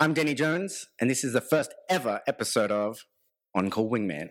I'm 0.00 0.12
Denny 0.12 0.34
Jones, 0.34 0.88
and 1.00 1.08
this 1.08 1.22
is 1.22 1.34
the 1.34 1.40
first 1.40 1.72
ever 1.88 2.20
episode 2.26 2.72
of 2.72 3.04
On 3.54 3.70
Call 3.70 3.88
Wingman. 3.88 4.30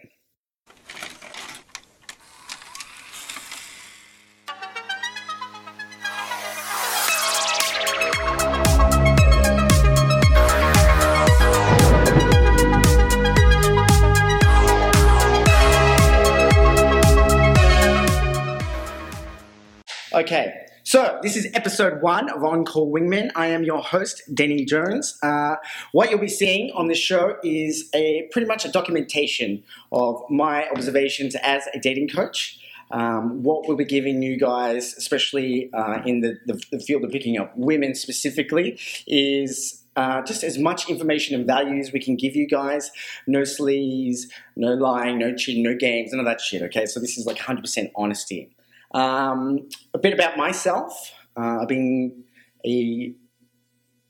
Okay, 20.13 20.65
so 20.93 21.17
this 21.23 21.35
is 21.35 21.47
episode 21.55 22.03
one 22.03 22.29
of 22.29 22.43
On 22.43 22.63
Call 22.63 22.93
Wingmen. 22.93 23.31
I 23.35 23.47
am 23.47 23.63
your 23.63 23.81
host, 23.81 24.21
Denny 24.31 24.63
Jones. 24.63 25.17
Uh, 25.23 25.55
what 25.91 26.11
you'll 26.11 26.19
be 26.19 26.27
seeing 26.27 26.69
on 26.75 26.87
this 26.87 26.99
show 26.99 27.35
is 27.43 27.89
a 27.95 28.29
pretty 28.31 28.45
much 28.45 28.63
a 28.63 28.69
documentation 28.69 29.63
of 29.91 30.21
my 30.29 30.69
observations 30.69 31.35
as 31.41 31.63
a 31.73 31.79
dating 31.79 32.09
coach. 32.09 32.59
Um, 32.91 33.41
what 33.41 33.67
we'll 33.67 33.75
be 33.75 33.85
giving 33.85 34.21
you 34.21 34.37
guys, 34.37 34.93
especially 34.93 35.73
uh, 35.73 36.03
in 36.05 36.21
the, 36.21 36.37
the, 36.45 36.61
the 36.71 36.79
field 36.79 37.03
of 37.03 37.09
picking 37.09 37.39
up 37.39 37.57
women 37.57 37.95
specifically, 37.95 38.77
is 39.07 39.83
uh, 39.95 40.21
just 40.21 40.43
as 40.43 40.59
much 40.59 40.91
information 40.91 41.35
and 41.35 41.47
value 41.47 41.79
as 41.79 41.91
we 41.91 41.99
can 41.99 42.15
give 42.15 42.35
you 42.35 42.47
guys. 42.47 42.91
No 43.25 43.41
sleaze, 43.41 44.27
no 44.55 44.75
lying, 44.75 45.17
no 45.17 45.33
cheating, 45.33 45.63
no 45.63 45.73
games, 45.73 46.11
none 46.11 46.19
of 46.19 46.27
that 46.27 46.39
shit. 46.39 46.61
Okay, 46.61 46.85
so 46.85 46.99
this 46.99 47.17
is 47.17 47.25
like 47.25 47.37
100% 47.37 47.91
honesty. 47.95 48.51
Um, 48.93 49.67
a 49.93 49.97
bit 49.97 50.13
about 50.13 50.37
myself. 50.37 51.11
Uh, 51.35 51.59
I've 51.61 51.67
been 51.67 52.23
a 52.65 53.13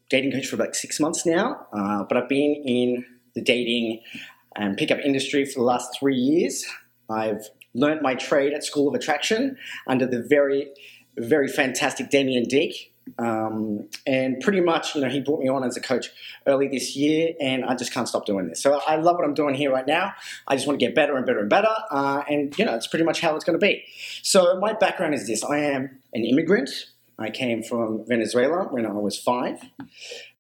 dating 0.10 0.32
coach 0.32 0.48
for 0.48 0.56
about 0.56 0.76
six 0.76 1.00
months 1.00 1.26
now, 1.26 1.66
uh, 1.74 2.04
but 2.04 2.18
I've 2.18 2.30
been 2.30 2.62
in 2.66 3.06
the 3.36 3.42
dating 3.42 4.02
and 4.56 4.78
pickup 4.78 5.00
industry 5.00 5.46
for 5.46 5.60
the 5.60 5.66
last 5.66 5.98
three 6.00 6.16
years. 6.16 6.66
I've 7.10 7.50
learnt 7.74 8.02
my 8.02 8.16
trade 8.16 8.54
at 8.54 8.64
School 8.64 8.88
of 8.88 8.94
Attraction 8.94 9.58
under 9.88 10.06
the 10.06 10.24
very, 10.30 10.68
very 11.18 11.48
fantastic 11.48 12.10
Damien 12.10 12.46
Diecke. 12.46 12.92
Um, 13.18 13.90
and 14.08 14.40
pretty 14.40 14.62
much, 14.62 14.96
you 14.96 15.02
know, 15.02 15.10
he 15.10 15.20
brought 15.20 15.40
me 15.40 15.48
on 15.48 15.64
as 15.64 15.78
a 15.78 15.82
coach 15.82 16.10
early 16.48 16.68
this 16.68 16.96
year, 16.96 17.34
and 17.40 17.66
I 17.66 17.76
just 17.76 17.94
can't 17.94 18.08
stop 18.08 18.26
doing 18.26 18.48
this. 18.48 18.62
So 18.62 18.82
I 18.88 18.96
love 18.96 19.18
what 19.18 19.26
I'm 19.26 19.34
doing 19.34 19.56
here 19.56 19.72
right 19.72 19.86
now. 19.86 20.14
I 20.48 20.56
just 20.56 20.68
want 20.68 20.80
to 20.80 20.86
get 20.86 20.96
better 20.96 21.16
and 21.16 21.26
better 21.26 21.40
and 21.40 21.50
better, 21.50 21.74
uh, 21.92 22.24
and 22.30 22.58
you 22.58 22.66
know, 22.66 22.76
it's 22.76 22.88
pretty 22.88 23.06
much 23.06 23.22
how 23.22 23.36
it's 23.36 23.46
going 23.46 23.60
to 23.60 23.66
be. 23.66 23.84
So 24.22 24.60
my 24.60 24.74
background 24.74 25.14
is 25.14 25.28
this: 25.28 25.44
I 25.44 25.60
am 25.60 26.00
an 26.14 26.26
immigrant. 26.26 26.70
I 27.20 27.30
came 27.30 27.62
from 27.62 28.06
Venezuela 28.08 28.66
when 28.72 28.86
I 28.86 28.92
was 28.92 29.18
five. 29.18 29.62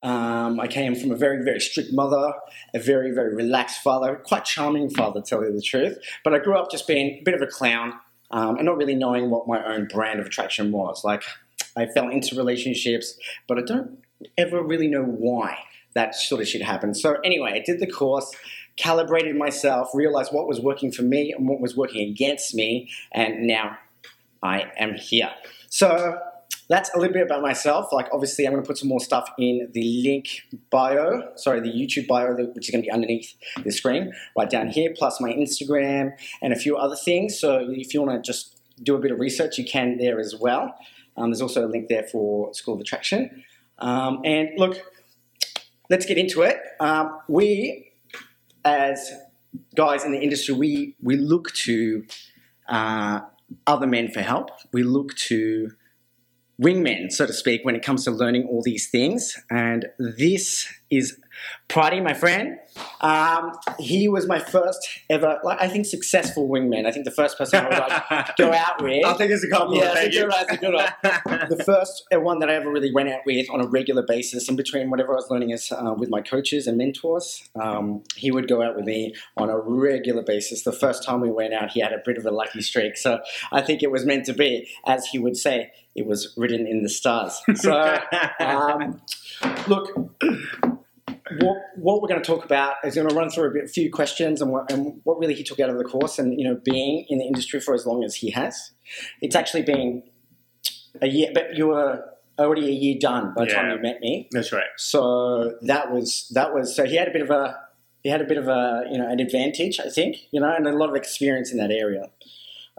Um, 0.01 0.59
I 0.59 0.67
came 0.67 0.95
from 0.95 1.11
a 1.11 1.15
very, 1.15 1.43
very 1.43 1.59
strict 1.59 1.93
mother, 1.93 2.33
a 2.73 2.79
very, 2.79 3.11
very 3.11 3.35
relaxed 3.35 3.81
father, 3.83 4.15
quite 4.15 4.43
charming 4.43 4.89
father, 4.89 5.21
to 5.21 5.25
tell 5.25 5.43
you 5.43 5.53
the 5.53 5.61
truth. 5.61 5.99
But 6.23 6.33
I 6.33 6.39
grew 6.39 6.57
up 6.57 6.71
just 6.71 6.87
being 6.87 7.19
a 7.19 7.21
bit 7.23 7.35
of 7.35 7.41
a 7.41 7.47
clown 7.47 7.93
um, 8.31 8.57
and 8.57 8.65
not 8.65 8.77
really 8.77 8.95
knowing 8.95 9.29
what 9.29 9.47
my 9.47 9.63
own 9.63 9.87
brand 9.87 10.19
of 10.19 10.25
attraction 10.25 10.71
was. 10.71 11.03
Like, 11.03 11.23
I 11.75 11.87
fell 11.87 12.09
into 12.09 12.35
relationships, 12.35 13.17
but 13.47 13.57
I 13.57 13.61
don't 13.61 13.99
ever 14.37 14.63
really 14.63 14.87
know 14.87 15.03
why 15.03 15.57
that 15.95 16.15
sort 16.15 16.41
of 16.41 16.47
shit 16.47 16.61
happened. 16.61 16.97
So 16.97 17.17
anyway, 17.23 17.51
I 17.53 17.59
did 17.59 17.79
the 17.79 17.87
course, 17.87 18.31
calibrated 18.77 19.35
myself, 19.35 19.89
realized 19.93 20.31
what 20.31 20.47
was 20.47 20.59
working 20.59 20.91
for 20.91 21.03
me 21.03 21.31
and 21.31 21.47
what 21.47 21.59
was 21.59 21.75
working 21.75 22.09
against 22.09 22.55
me, 22.55 22.89
and 23.11 23.45
now 23.47 23.77
I 24.41 24.71
am 24.77 24.95
here. 24.95 25.31
So 25.69 26.19
that's 26.69 26.93
a 26.93 26.97
little 26.97 27.13
bit 27.13 27.23
about 27.23 27.41
myself. 27.41 27.91
Like, 27.91 28.07
obviously, 28.11 28.45
I'm 28.45 28.53
going 28.53 28.63
to 28.63 28.67
put 28.67 28.77
some 28.77 28.89
more 28.89 28.99
stuff 28.99 29.29
in 29.37 29.69
the 29.73 30.01
link 30.03 30.41
bio, 30.69 31.29
sorry, 31.35 31.59
the 31.59 31.69
YouTube 31.69 32.07
bio, 32.07 32.33
which 32.35 32.67
is 32.67 32.71
going 32.71 32.81
to 32.81 32.87
be 32.87 32.91
underneath 32.91 33.35
the 33.63 33.71
screen, 33.71 34.13
right 34.37 34.49
down 34.49 34.67
here, 34.69 34.93
plus 34.95 35.19
my 35.19 35.29
Instagram 35.29 36.11
and 36.41 36.53
a 36.53 36.55
few 36.55 36.77
other 36.77 36.95
things. 36.95 37.39
So, 37.39 37.67
if 37.69 37.93
you 37.93 38.01
want 38.01 38.23
to 38.23 38.31
just 38.31 38.59
do 38.81 38.95
a 38.95 38.99
bit 38.99 39.11
of 39.11 39.19
research, 39.19 39.57
you 39.57 39.65
can 39.65 39.97
there 39.97 40.19
as 40.19 40.35
well. 40.39 40.75
Um, 41.17 41.29
there's 41.29 41.41
also 41.41 41.65
a 41.65 41.69
link 41.69 41.87
there 41.89 42.03
for 42.03 42.53
School 42.53 42.75
of 42.75 42.81
Attraction. 42.81 43.43
Um, 43.79 44.21
and 44.23 44.49
look, 44.57 44.77
let's 45.89 46.05
get 46.05 46.17
into 46.17 46.41
it. 46.41 46.57
Um, 46.79 47.19
we, 47.27 47.91
as 48.65 49.11
guys 49.75 50.03
in 50.03 50.11
the 50.11 50.19
industry, 50.19 50.55
we, 50.55 50.95
we 51.01 51.17
look 51.17 51.51
to 51.53 52.05
uh, 52.67 53.21
other 53.67 53.87
men 53.87 54.09
for 54.09 54.21
help. 54.21 54.49
We 54.71 54.83
look 54.83 55.15
to 55.15 55.71
wingmen, 56.61 57.11
so 57.11 57.25
to 57.25 57.33
speak, 57.33 57.61
when 57.63 57.75
it 57.75 57.83
comes 57.83 58.03
to 58.05 58.11
learning 58.11 58.47
all 58.47 58.61
these 58.61 58.89
things. 58.89 59.37
And 59.49 59.87
this 59.99 60.67
is 60.89 61.19
Pridey, 61.69 62.03
my 62.03 62.13
friend. 62.13 62.59
Um, 63.01 63.51
he 63.79 64.07
was 64.07 64.27
my 64.27 64.39
first 64.39 64.87
ever, 65.09 65.39
like, 65.43 65.61
I 65.61 65.67
think, 65.67 65.85
successful 65.85 66.47
wingman. 66.47 66.85
I 66.85 66.91
think 66.91 67.05
the 67.05 67.11
first 67.11 67.37
person 67.37 67.65
I 67.65 67.69
would 67.69 67.77
like 67.77 68.35
go 68.37 68.51
out 68.51 68.81
with. 68.81 69.05
I 69.05 69.13
think 69.13 69.31
it's 69.31 69.43
a 69.43 69.49
compliment. 69.49 69.83
Yeah, 69.85 69.93
Thank 69.93 70.13
you. 70.13 70.21
good 70.21 70.29
one, 70.29 70.41
it's 70.41 70.53
a 70.53 70.57
good 70.57 70.73
one. 70.73 71.49
the 71.49 71.63
first 71.63 72.05
one 72.11 72.39
that 72.39 72.49
I 72.49 72.55
ever 72.55 72.71
really 72.71 72.93
went 72.93 73.09
out 73.09 73.21
with 73.25 73.49
on 73.49 73.61
a 73.61 73.67
regular 73.67 74.03
basis, 74.03 74.49
in 74.49 74.55
between 74.55 74.89
whatever 74.89 75.13
I 75.13 75.15
was 75.15 75.29
learning 75.29 75.53
as, 75.53 75.71
uh, 75.71 75.93
with 75.97 76.09
my 76.09 76.21
coaches 76.21 76.67
and 76.67 76.77
mentors, 76.77 77.47
um, 77.55 78.03
he 78.15 78.31
would 78.31 78.47
go 78.47 78.61
out 78.61 78.75
with 78.75 78.85
me 78.85 79.13
on 79.37 79.49
a 79.49 79.59
regular 79.59 80.23
basis. 80.23 80.63
The 80.63 80.71
first 80.71 81.03
time 81.03 81.21
we 81.21 81.31
went 81.31 81.53
out, 81.53 81.71
he 81.71 81.79
had 81.79 81.93
a 81.93 82.01
bit 82.03 82.17
of 82.17 82.25
a 82.25 82.31
lucky 82.31 82.61
streak. 82.61 82.97
So 82.97 83.19
I 83.51 83.61
think 83.61 83.83
it 83.83 83.91
was 83.91 84.05
meant 84.05 84.25
to 84.25 84.33
be, 84.33 84.67
as 84.85 85.07
he 85.07 85.19
would 85.19 85.37
say, 85.37 85.71
it 85.95 86.05
was 86.07 86.33
written 86.37 86.65
in 86.65 86.81
the 86.81 86.89
stars. 86.89 87.41
So, 87.55 87.99
um, 88.39 89.01
look, 89.67 89.91
what, 91.39 91.57
what 91.75 92.01
we're 92.01 92.07
going 92.07 92.21
to 92.21 92.25
talk 92.25 92.43
about 92.43 92.75
is 92.83 92.95
going 92.95 93.07
to 93.07 93.15
run 93.15 93.29
through 93.29 93.49
a, 93.49 93.51
bit, 93.51 93.63
a 93.65 93.67
few 93.67 93.91
questions 93.91 94.41
and 94.41 94.51
what, 94.51 94.71
and 94.71 94.99
what 95.03 95.19
really 95.19 95.33
he 95.33 95.43
took 95.43 95.59
out 95.59 95.69
of 95.69 95.77
the 95.77 95.83
course 95.83 96.19
and 96.19 96.39
you 96.39 96.47
know 96.47 96.59
being 96.63 97.05
in 97.09 97.19
the 97.19 97.25
industry 97.25 97.59
for 97.59 97.73
as 97.73 97.85
long 97.85 98.03
as 98.03 98.15
he 98.15 98.31
has. 98.31 98.71
It's 99.21 99.35
actually 99.35 99.63
been 99.63 100.03
a 101.01 101.07
year 101.07 101.31
but 101.33 101.55
you 101.55 101.67
were 101.67 102.03
already 102.37 102.67
a 102.67 102.71
year 102.71 102.97
done 102.99 103.33
by 103.35 103.45
the 103.45 103.51
time 103.51 103.71
you 103.71 103.81
met 103.81 103.99
me. 104.01 104.27
That's 104.31 104.51
right. 104.51 104.65
so 104.77 105.55
that 105.61 105.91
was 105.91 106.29
that 106.33 106.53
was 106.53 106.75
so 106.75 106.85
he 106.85 106.95
had 106.95 107.07
a 107.07 107.11
bit 107.11 107.21
of 107.21 107.29
a 107.29 107.57
he 108.01 108.09
had 108.09 108.21
a 108.21 108.25
bit 108.25 108.37
of 108.37 108.47
a 108.47 108.83
you 108.91 108.97
know 108.97 109.09
an 109.09 109.19
advantage 109.19 109.79
I 109.79 109.89
think 109.89 110.17
you 110.31 110.41
know 110.41 110.53
and 110.53 110.67
a 110.67 110.71
lot 110.71 110.89
of 110.89 110.95
experience 110.95 111.51
in 111.51 111.57
that 111.57 111.71
area 111.71 112.09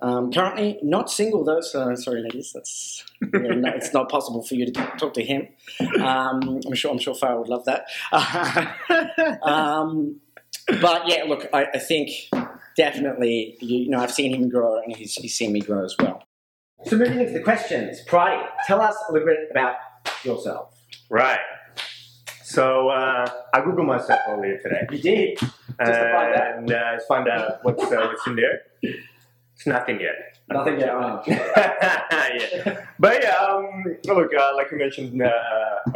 um, 0.05 0.33
currently 0.33 0.79
not 0.83 1.11
single 1.11 1.45
though 1.45 1.61
so 1.61 1.95
sorry 1.95 2.23
ladies 2.23 2.53
that's 2.53 3.05
you 3.21 3.55
no, 3.55 3.71
it's 3.71 3.93
not 3.93 4.09
possible 4.09 4.43
for 4.43 4.55
you 4.55 4.67
to 4.67 4.73
talk 4.73 5.15
to 5.15 5.25
him 5.25 5.49
um, 6.01 6.61
I'm 6.67 6.75
sure 6.75 6.91
I'm 6.91 6.99
sure 6.99 7.15
Farah 7.15 7.39
would 7.39 7.49
love 7.49 7.65
that 7.65 7.87
um, 9.43 10.21
but 10.81 11.09
yeah 11.09 11.25
look 11.25 11.49
I, 11.53 11.67
I 11.75 11.79
think 11.79 12.11
definitely 12.77 13.57
you, 13.61 13.79
you 13.85 13.91
know 13.91 13.99
I've 13.99 14.13
seen 14.13 14.35
him 14.35 14.49
grow 14.49 14.81
and 14.81 14.95
he's, 14.95 15.15
he's 15.15 15.35
seen 15.35 15.53
me 15.53 15.61
grow 15.61 15.85
as 15.85 15.95
well 15.99 16.25
so 16.85 16.97
moving 16.97 17.21
into 17.21 17.33
the 17.33 17.41
questions 17.41 18.01
Pride 18.03 18.47
tell 18.67 18.81
us 18.81 18.97
a 19.09 19.13
little 19.13 19.27
bit 19.27 19.49
about 19.51 19.77
yourself 20.25 20.75
Right. 21.11 21.41
So 22.43 22.89
uh, 22.89 23.29
I 23.53 23.61
googled 23.61 23.87
myself 23.87 24.21
earlier 24.29 24.59
today, 24.59 24.87
you 24.91 24.99
did 24.99 25.39
to 25.39 25.49
find 25.79 26.35
out. 26.35 26.59
and 26.59 26.73
uh, 26.73 26.99
found 27.09 27.29
out 27.29 27.65
what's 27.65 27.83
uh, 27.85 28.07
what's 28.07 28.27
in 28.27 28.37
there. 28.37 28.63
It's 29.55 29.67
nothing 29.67 30.01
yet. 30.01 30.39
nothing 30.49 30.81
yet 30.81 30.89
yeah. 31.27 32.87
But 32.99 33.23
yeah, 33.23 33.35
um, 33.37 33.85
look, 34.07 34.35
uh, 34.35 34.53
like 34.57 34.71
you 34.71 34.79
mentioned 34.79 35.23
uh, 35.23 35.31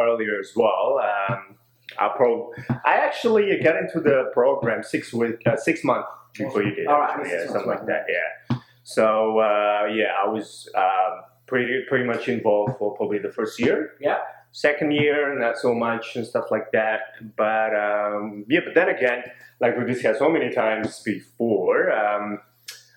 earlier 0.01 0.39
as 0.39 0.53
well, 0.55 1.01
um, 1.03 1.57
I 1.99 2.09
pro. 2.17 2.53
I 2.85 2.95
actually 2.95 3.59
got 3.63 3.77
into 3.77 4.01
the 4.01 4.31
program 4.33 4.83
six 4.83 5.13
week, 5.13 5.37
uh, 5.47 5.57
six 5.57 5.83
months 5.85 6.09
before 6.37 6.63
you 6.63 6.75
did. 6.75 6.87
All 6.87 7.01
right, 7.01 7.19
actually, 7.19 7.31
yeah, 7.31 7.47
something 7.47 7.69
like 7.69 7.87
that. 7.87 8.05
Yeah. 8.09 8.59
So 8.85 9.39
uh, 9.41 9.87
yeah, 9.93 10.13
I 10.25 10.29
was 10.29 10.69
um, 10.77 11.23
pretty 11.47 11.83
pretty 11.89 12.05
much 12.05 12.29
involved 12.29 12.79
for 12.79 12.95
probably 12.97 13.19
the 13.19 13.33
first 13.33 13.59
year. 13.59 13.93
Yeah. 14.01 14.19
Second 14.53 14.93
year, 14.93 15.39
not 15.39 15.59
so 15.59 15.75
much 15.75 16.17
and 16.17 16.27
stuff 16.27 16.47
like 16.51 16.73
that. 16.73 17.01
But 17.37 17.75
um, 17.75 18.45
yeah, 18.49 18.61
but 18.65 18.75
then 18.75 18.89
again, 18.89 19.25
like 19.61 19.77
we 19.77 19.85
discussed 19.85 20.21
so 20.21 20.31
many 20.31 20.55
times 20.55 21.01
before, 21.03 21.93
um, 21.93 22.39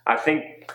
I 0.06 0.18
think 0.18 0.71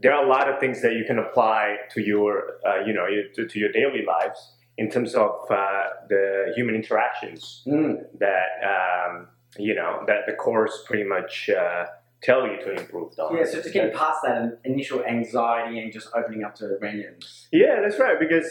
there 0.00 0.12
are 0.12 0.24
a 0.24 0.28
lot 0.28 0.48
of 0.48 0.58
things 0.58 0.82
that 0.82 0.94
you 0.94 1.04
can 1.04 1.18
apply 1.18 1.76
to 1.92 2.00
your, 2.00 2.58
uh, 2.66 2.80
you 2.86 2.92
know, 2.92 3.06
to, 3.34 3.46
to 3.46 3.58
your 3.58 3.70
daily 3.70 4.04
lives 4.06 4.54
in 4.78 4.90
terms 4.90 5.14
of 5.14 5.30
uh, 5.50 5.84
the 6.08 6.52
human 6.56 6.74
interactions 6.74 7.62
Mm. 7.66 8.04
that 8.18 8.50
um, 8.64 9.28
you 9.58 9.74
know 9.74 10.04
that 10.06 10.26
the 10.26 10.32
course 10.32 10.84
pretty 10.86 11.04
much 11.04 11.50
uh, 11.50 11.86
tell 12.22 12.46
you 12.46 12.56
to 12.64 12.72
improve 12.80 13.12
on. 13.18 13.36
Yeah, 13.36 13.44
so 13.44 13.60
just 13.60 13.74
getting 13.74 13.96
past 13.96 14.20
that 14.24 14.60
initial 14.64 15.04
anxiety 15.04 15.80
and 15.80 15.92
just 15.92 16.08
opening 16.14 16.44
up 16.44 16.54
to 16.56 16.64
randoms. 16.80 17.46
Yeah, 17.52 17.80
that's 17.82 17.98
right. 17.98 18.18
Because 18.18 18.48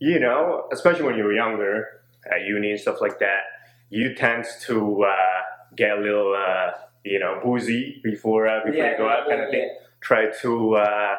you 0.00 0.18
know, 0.18 0.68
especially 0.72 1.04
when 1.04 1.16
you're 1.16 1.34
younger, 1.34 2.00
at 2.26 2.44
uni 2.46 2.70
and 2.70 2.80
stuff 2.80 3.00
like 3.00 3.18
that, 3.20 3.42
you 3.90 4.14
tend 4.14 4.44
to 4.62 5.04
uh, 5.04 5.42
get 5.76 5.98
a 5.98 6.00
little, 6.00 6.34
uh, 6.34 6.72
you 7.04 7.18
know, 7.18 7.40
boozy 7.42 8.00
before 8.02 8.46
uh, 8.48 8.60
before 8.64 8.84
you 8.84 8.96
go 8.96 9.08
out, 9.08 9.28
kind 9.28 9.42
of 9.42 9.50
thing. 9.50 9.74
Try 10.00 10.26
to 10.42 10.74
uh, 10.76 11.16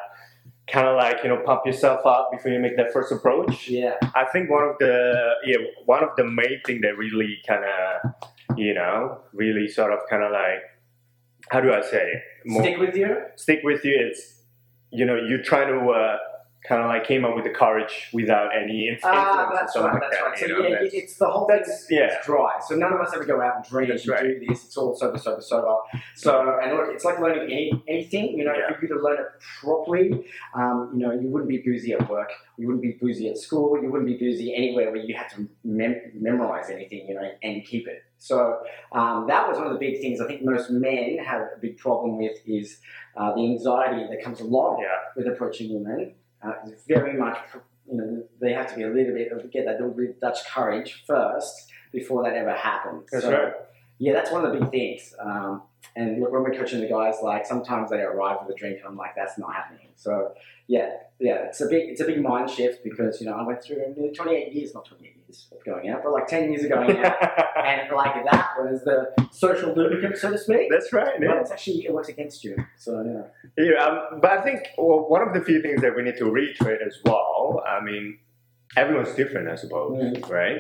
kind 0.68 0.88
of 0.88 0.96
like 0.98 1.18
you 1.24 1.30
know 1.30 1.42
pump 1.46 1.62
yourself 1.66 2.06
up 2.06 2.30
before 2.32 2.52
you 2.52 2.60
make 2.60 2.78
that 2.78 2.94
first 2.94 3.12
approach. 3.12 3.68
Yeah. 3.68 3.96
I 4.16 4.26
think 4.26 4.50
one 4.50 4.64
of 4.64 4.76
the 4.80 5.34
yeah 5.46 5.58
one 5.86 6.04
of 6.04 6.10
the 6.18 6.24
main 6.24 6.62
thing 6.66 6.82
that 6.82 6.98
really 6.98 7.38
kind 7.48 7.64
of 7.66 8.58
you 8.58 8.74
know 8.74 9.20
really 9.34 9.68
sort 9.68 9.92
of 9.94 10.00
kind 10.10 10.24
of 10.24 10.32
like 10.32 10.62
how 11.50 11.60
do 11.60 11.74
I 11.74 11.82
say? 11.82 12.24
More- 12.46 12.64
Stick 12.64 12.78
with 12.78 12.96
you. 12.96 13.18
stick 13.36 13.60
with 13.64 13.84
you. 13.84 13.94
It's 13.98 14.42
you 14.92 15.06
know 15.06 15.16
you 15.16 15.44
try 15.44 15.66
to 15.66 15.90
uh, 15.90 16.18
kind 16.68 16.82
of 16.82 16.88
like 16.90 17.04
came 17.06 17.26
up 17.26 17.36
with 17.36 17.44
the 17.44 17.50
courage 17.50 18.10
without 18.14 18.50
any 18.56 18.88
influence 18.88 19.18
Ah, 19.20 19.50
that's 19.54 19.76
right. 19.76 19.94
like 19.94 20.02
That's 20.02 20.16
that. 20.18 20.24
right. 20.24 20.38
So 20.40 20.46
yeah, 20.68 20.76
it- 20.84 20.94
it's 20.94 21.16
the 21.18 21.26
whole 21.26 21.48
thing. 21.48 21.58
that's- 21.58 21.88
yeah. 21.90 22.18
It's 22.18 22.26
dry. 22.26 22.54
So 22.68 22.76
none 22.76 22.94
of 22.94 23.00
us 23.02 23.12
ever 23.16 23.26
go 23.26 23.42
out 23.42 23.56
and 23.58 23.66
drink 23.66 23.90
That's 23.90 24.04
and 24.04 24.12
right. 24.12 24.24
do 24.24 24.46
this. 24.48 24.66
It's 24.66 24.78
all 24.78 24.94
sober, 24.96 25.18
sober, 25.18 25.42
sober. 25.42 25.76
So 26.16 26.60
and 26.62 26.78
look, 26.78 26.90
it's 26.94 27.04
like 27.04 27.20
learning 27.20 27.44
any, 27.46 27.84
anything. 27.88 28.38
You 28.38 28.46
know, 28.46 28.54
Yeah. 28.56 28.76
for 28.76 28.82
you 28.84 28.88
to 28.90 29.02
learn 29.02 29.20
it 29.20 29.26
properly, 29.60 30.26
um, 30.54 30.92
you 30.94 31.00
know, 31.06 31.12
you 31.14 31.30
wouldn't 31.30 31.50
be 31.50 31.58
boozy 31.60 31.94
at 31.94 32.08
work. 32.10 32.30
You 32.58 32.68
wouldn't 32.68 32.84
be 32.84 32.92
boozy 33.02 33.28
at 33.30 33.38
school. 33.38 33.82
You 33.82 33.90
wouldn't 33.90 34.08
be 34.08 34.18
boozy 34.18 34.54
anywhere 34.56 34.92
where 34.92 35.02
you 35.02 35.16
had 35.16 35.30
to 35.30 35.48
mem- 35.64 36.12
memorize 36.14 36.70
anything. 36.70 37.08
You 37.08 37.16
know, 37.16 37.30
and 37.42 37.66
keep 37.66 37.88
it. 37.88 38.04
So 38.20 38.60
um, 38.92 39.26
that 39.30 39.48
was 39.48 39.58
one 39.58 39.66
of 39.66 39.74
the 39.74 39.80
big 39.80 40.00
things 40.00 40.22
I 40.22 40.28
think 40.28 40.44
most 40.44 40.70
men 40.70 41.18
have 41.18 41.42
a 41.42 41.60
big 41.60 41.80
problem 41.80 42.18
with 42.20 42.38
is 42.46 42.80
uh, 43.18 43.34
the 43.34 43.42
anxiety 43.42 44.06
that 44.12 44.24
comes 44.24 44.42
along 44.42 44.80
yeah, 44.82 44.90
with 45.16 45.26
approaching 45.28 45.74
women. 45.74 46.14
Uh, 46.44 46.54
it's 46.68 46.86
very 46.88 47.14
much, 47.18 47.38
you 47.90 47.98
know, 47.98 48.24
they 48.40 48.54
have 48.54 48.68
to 48.70 48.76
be 48.76 48.84
a 48.84 48.90
little 48.90 49.14
bit 49.14 49.32
of 49.32 49.52
get 49.52 49.66
that 49.66 49.80
little 49.80 49.94
bit 49.94 50.10
of 50.12 50.20
Dutch 50.20 50.40
courage 50.54 51.04
first 51.06 51.70
before 51.92 52.24
that 52.24 52.34
ever 52.34 52.54
happens. 52.54 53.10
that's 53.12 53.24
So, 53.24 53.32
right. 53.32 53.54
Yeah, 54.04 54.14
that's 54.14 54.32
one 54.32 54.44
of 54.44 54.52
the 54.52 54.60
big 54.60 54.72
things. 54.72 55.14
Um, 55.20 55.62
and 55.96 56.20
look, 56.22 56.32
when 56.32 56.42
we're 56.44 56.56
coaching 56.58 56.82
the 56.82 56.88
guys, 56.88 57.16
like 57.22 57.46
sometimes 57.46 57.92
they 57.92 58.02
arrive 58.02 58.38
with 58.42 58.56
a 58.56 58.58
drink, 58.58 58.78
and 58.80 58.88
I'm 58.88 58.98
like, 58.98 59.14
that's 59.16 59.38
not 59.38 59.54
happening. 59.54 59.90
So 59.96 60.34
yeah, 60.68 60.90
yeah, 61.20 61.46
it's 61.48 61.62
a 61.62 61.68
big, 61.68 61.90
it's 61.90 62.02
a 62.02 62.06
big 62.06 62.20
mind 62.22 62.50
shift 62.50 62.84
because 62.84 63.20
you 63.22 63.28
know 63.28 63.34
I 63.36 63.44
went 63.44 63.62
through 63.64 63.78
nearly 63.96 64.12
28 64.12 64.54
years, 64.54 64.74
not 64.74 64.86
28 64.86 65.16
years 65.28 65.48
of 65.52 65.64
going 65.64 65.90
out, 65.90 66.02
but 66.04 66.14
like 66.14 66.26
10 66.28 66.52
years 66.52 66.64
of 66.64 66.70
going 66.72 66.98
out, 66.98 67.16
and 67.64 67.92
like 67.96 68.16
that 68.32 68.50
was 68.58 68.84
the 68.86 68.98
social 69.32 69.76
lubricant, 69.76 70.18
so 70.18 70.32
to 70.32 70.38
speak. 70.38 70.68
that's 70.72 70.92
right. 70.94 71.14
But 71.20 71.24
Yeah. 71.28 71.42
it's 71.42 71.52
actually 71.52 71.86
it 71.86 71.94
works 71.94 72.10
against 72.10 72.44
you. 72.44 72.56
So 72.78 73.04
yeah. 73.04 73.64
Yeah, 73.64 73.86
um, 73.86 74.20
but 74.22 74.32
I 74.32 74.42
think 74.42 74.62
well, 74.80 75.08
one 75.10 75.22
of 75.28 75.34
the 75.36 75.42
few 75.42 75.62
things 75.62 75.82
that 75.82 75.96
we 75.96 76.02
need 76.02 76.18
to 76.18 76.26
reiterate 76.40 76.82
as 76.90 76.98
well. 77.06 77.62
I 77.68 77.84
mean, 77.84 78.18
everyone's 78.76 79.14
different, 79.16 79.48
I 79.50 79.56
suppose, 79.56 79.92
Mm. 80.02 80.30
right? 80.30 80.58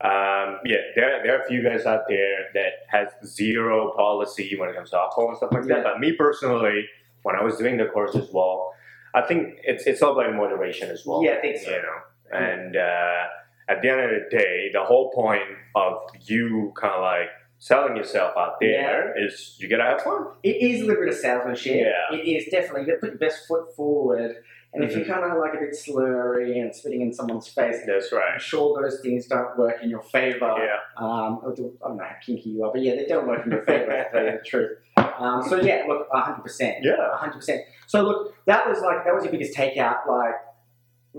Um, 0.00 0.58
yeah, 0.66 0.76
there, 0.96 1.20
there 1.22 1.38
are 1.38 1.42
a 1.42 1.48
few 1.48 1.62
guys 1.62 1.86
out 1.86 2.02
there 2.08 2.46
that 2.54 2.72
has 2.88 3.08
zero 3.24 3.92
policy 3.96 4.54
when 4.56 4.68
it 4.68 4.74
comes 4.76 4.90
to 4.90 4.98
alcohol 4.98 5.28
and 5.28 5.36
stuff 5.36 5.52
like 5.52 5.64
Yeah. 5.66 5.76
that. 5.76 5.84
But 5.84 6.00
me 6.00 6.12
personally, 6.12 6.86
when 7.22 7.36
I 7.36 7.42
was 7.42 7.56
doing 7.56 7.76
the 7.78 7.86
course 7.86 8.14
as 8.16 8.28
well, 8.32 8.72
I 9.14 9.22
think 9.22 9.54
it's 9.62 9.86
it's 9.86 10.02
all 10.02 10.18
about 10.18 10.34
moderation 10.34 10.90
as 10.90 11.06
well. 11.06 11.22
Yeah, 11.24 11.32
I 11.38 11.40
think 11.40 11.56
so. 11.58 11.70
You 11.70 11.76
know, 11.82 12.38
and 12.38 12.76
uh, 12.76 13.22
at 13.68 13.80
the 13.80 13.88
end 13.88 14.00
of 14.00 14.10
the 14.10 14.36
day, 14.36 14.70
the 14.72 14.82
whole 14.84 15.10
point 15.12 15.42
of 15.76 15.98
you 16.22 16.72
kind 16.78 16.94
of 16.94 17.00
like 17.02 17.28
selling 17.58 17.96
yourself 17.96 18.34
out 18.36 18.56
there 18.60 19.14
is 19.24 19.56
you 19.60 19.68
gotta 19.68 19.84
have 19.84 20.02
fun. 20.02 20.26
It 20.42 20.56
is 20.60 20.82
a 20.82 20.84
little 20.86 21.02
bit 21.04 21.14
of 21.14 21.18
salesmanship. 21.18 21.76
Yeah. 21.86 22.16
It 22.18 22.22
is 22.28 22.50
definitely. 22.50 22.82
You 22.82 22.86
got 22.88 22.94
to 22.94 22.98
put 23.00 23.10
your 23.10 23.18
best 23.18 23.46
foot 23.46 23.74
forward. 23.76 24.34
And 24.74 24.82
if 24.82 24.96
you're 24.96 25.04
kind 25.06 25.24
of 25.24 25.38
like 25.38 25.54
a 25.54 25.58
bit 25.58 25.70
slurry 25.70 26.60
and 26.60 26.74
spitting 26.74 27.00
in 27.02 27.12
someone's 27.12 27.46
face, 27.46 27.76
That's 27.86 28.12
I'm 28.12 28.18
right. 28.18 28.40
sure 28.42 28.82
those 28.82 29.00
things 29.00 29.26
don't 29.28 29.56
work 29.56 29.76
in 29.82 29.88
your 29.88 30.02
favor. 30.02 30.52
Yeah. 30.58 30.78
Um, 30.96 31.40
I 31.46 31.54
don't 31.54 31.80
know 31.80 31.98
how 32.04 32.16
kinky 32.24 32.50
you 32.50 32.64
are, 32.64 32.72
but 32.72 32.82
yeah, 32.82 32.96
they 32.96 33.06
don't 33.06 33.28
work 33.28 33.46
in 33.46 33.52
your 33.52 33.62
favor, 33.62 33.86
to 33.86 34.08
tell 34.10 34.24
you 34.24 34.32
the 34.32 34.44
truth. 34.44 34.78
Um, 34.96 35.44
so 35.48 35.60
yeah, 35.60 35.84
look, 35.86 36.10
100%. 36.10 36.78
Yeah. 36.82 36.96
100%. 37.20 37.60
So 37.86 38.02
look, 38.02 38.34
that 38.46 38.68
was 38.68 38.80
like, 38.80 39.04
that 39.04 39.14
was 39.14 39.22
your 39.22 39.30
biggest 39.32 39.56
takeout, 39.56 40.08
like, 40.08 40.34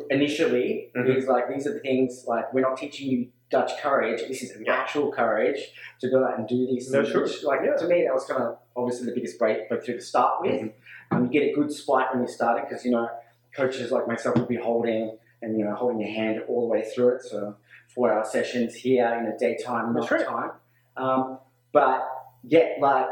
initially, 0.09 0.91
is 0.93 1.27
like, 1.27 1.47
these 1.49 1.65
are 1.67 1.73
the 1.73 1.79
things, 1.79 2.25
like, 2.27 2.53
we're 2.53 2.59
not 2.61 2.77
teaching 2.77 3.09
you 3.09 3.27
Dutch 3.49 3.71
courage. 3.81 4.27
This 4.27 4.41
is 4.43 4.51
Yeah. 4.59 4.73
actual 4.73 5.11
courage 5.11 5.71
to 6.01 6.09
go 6.09 6.25
out 6.25 6.37
and 6.37 6.47
do 6.47 6.65
these 6.67 6.91
No, 6.91 7.01
things. 7.03 7.11
sure. 7.13 7.21
which, 7.23 7.43
Like, 7.43 7.61
Yeah. 7.63 7.75
to 7.77 7.87
me, 7.87 8.03
that 8.03 8.13
was 8.13 8.25
kind 8.25 8.43
of 8.43 8.57
obviously 8.75 9.05
the 9.05 9.13
biggest 9.13 9.39
break, 9.39 9.69
breakthrough 9.69 9.95
to 9.95 10.01
start 10.01 10.41
with. 10.41 10.61
Mhm. 10.61 10.73
Um, 11.11 11.23
you 11.25 11.29
get 11.39 11.49
a 11.51 11.53
good 11.53 11.71
spike 11.71 12.11
when 12.11 12.19
you're 12.23 12.27
starting 12.27 12.65
because, 12.67 12.83
you 12.83 12.91
know, 12.91 13.07
coaches 13.55 13.91
like 13.91 14.07
myself 14.07 14.35
will 14.35 14.45
be 14.45 14.55
holding 14.55 15.17
and, 15.41 15.57
you 15.57 15.65
know, 15.65 15.75
holding 15.75 15.99
your 15.99 16.09
hand 16.09 16.41
all 16.47 16.61
the 16.61 16.67
way 16.67 16.83
through 16.93 17.15
it. 17.15 17.21
So, 17.23 17.55
four 17.93 18.11
hour 18.11 18.25
sessions 18.25 18.75
here 18.75 19.07
in 19.17 19.25
the 19.25 19.37
daytime, 19.39 19.93
night 19.93 20.25
time. 20.25 20.51
Um, 20.97 21.39
but 21.71 22.07
yeah, 22.43 22.73
like, 22.79 23.05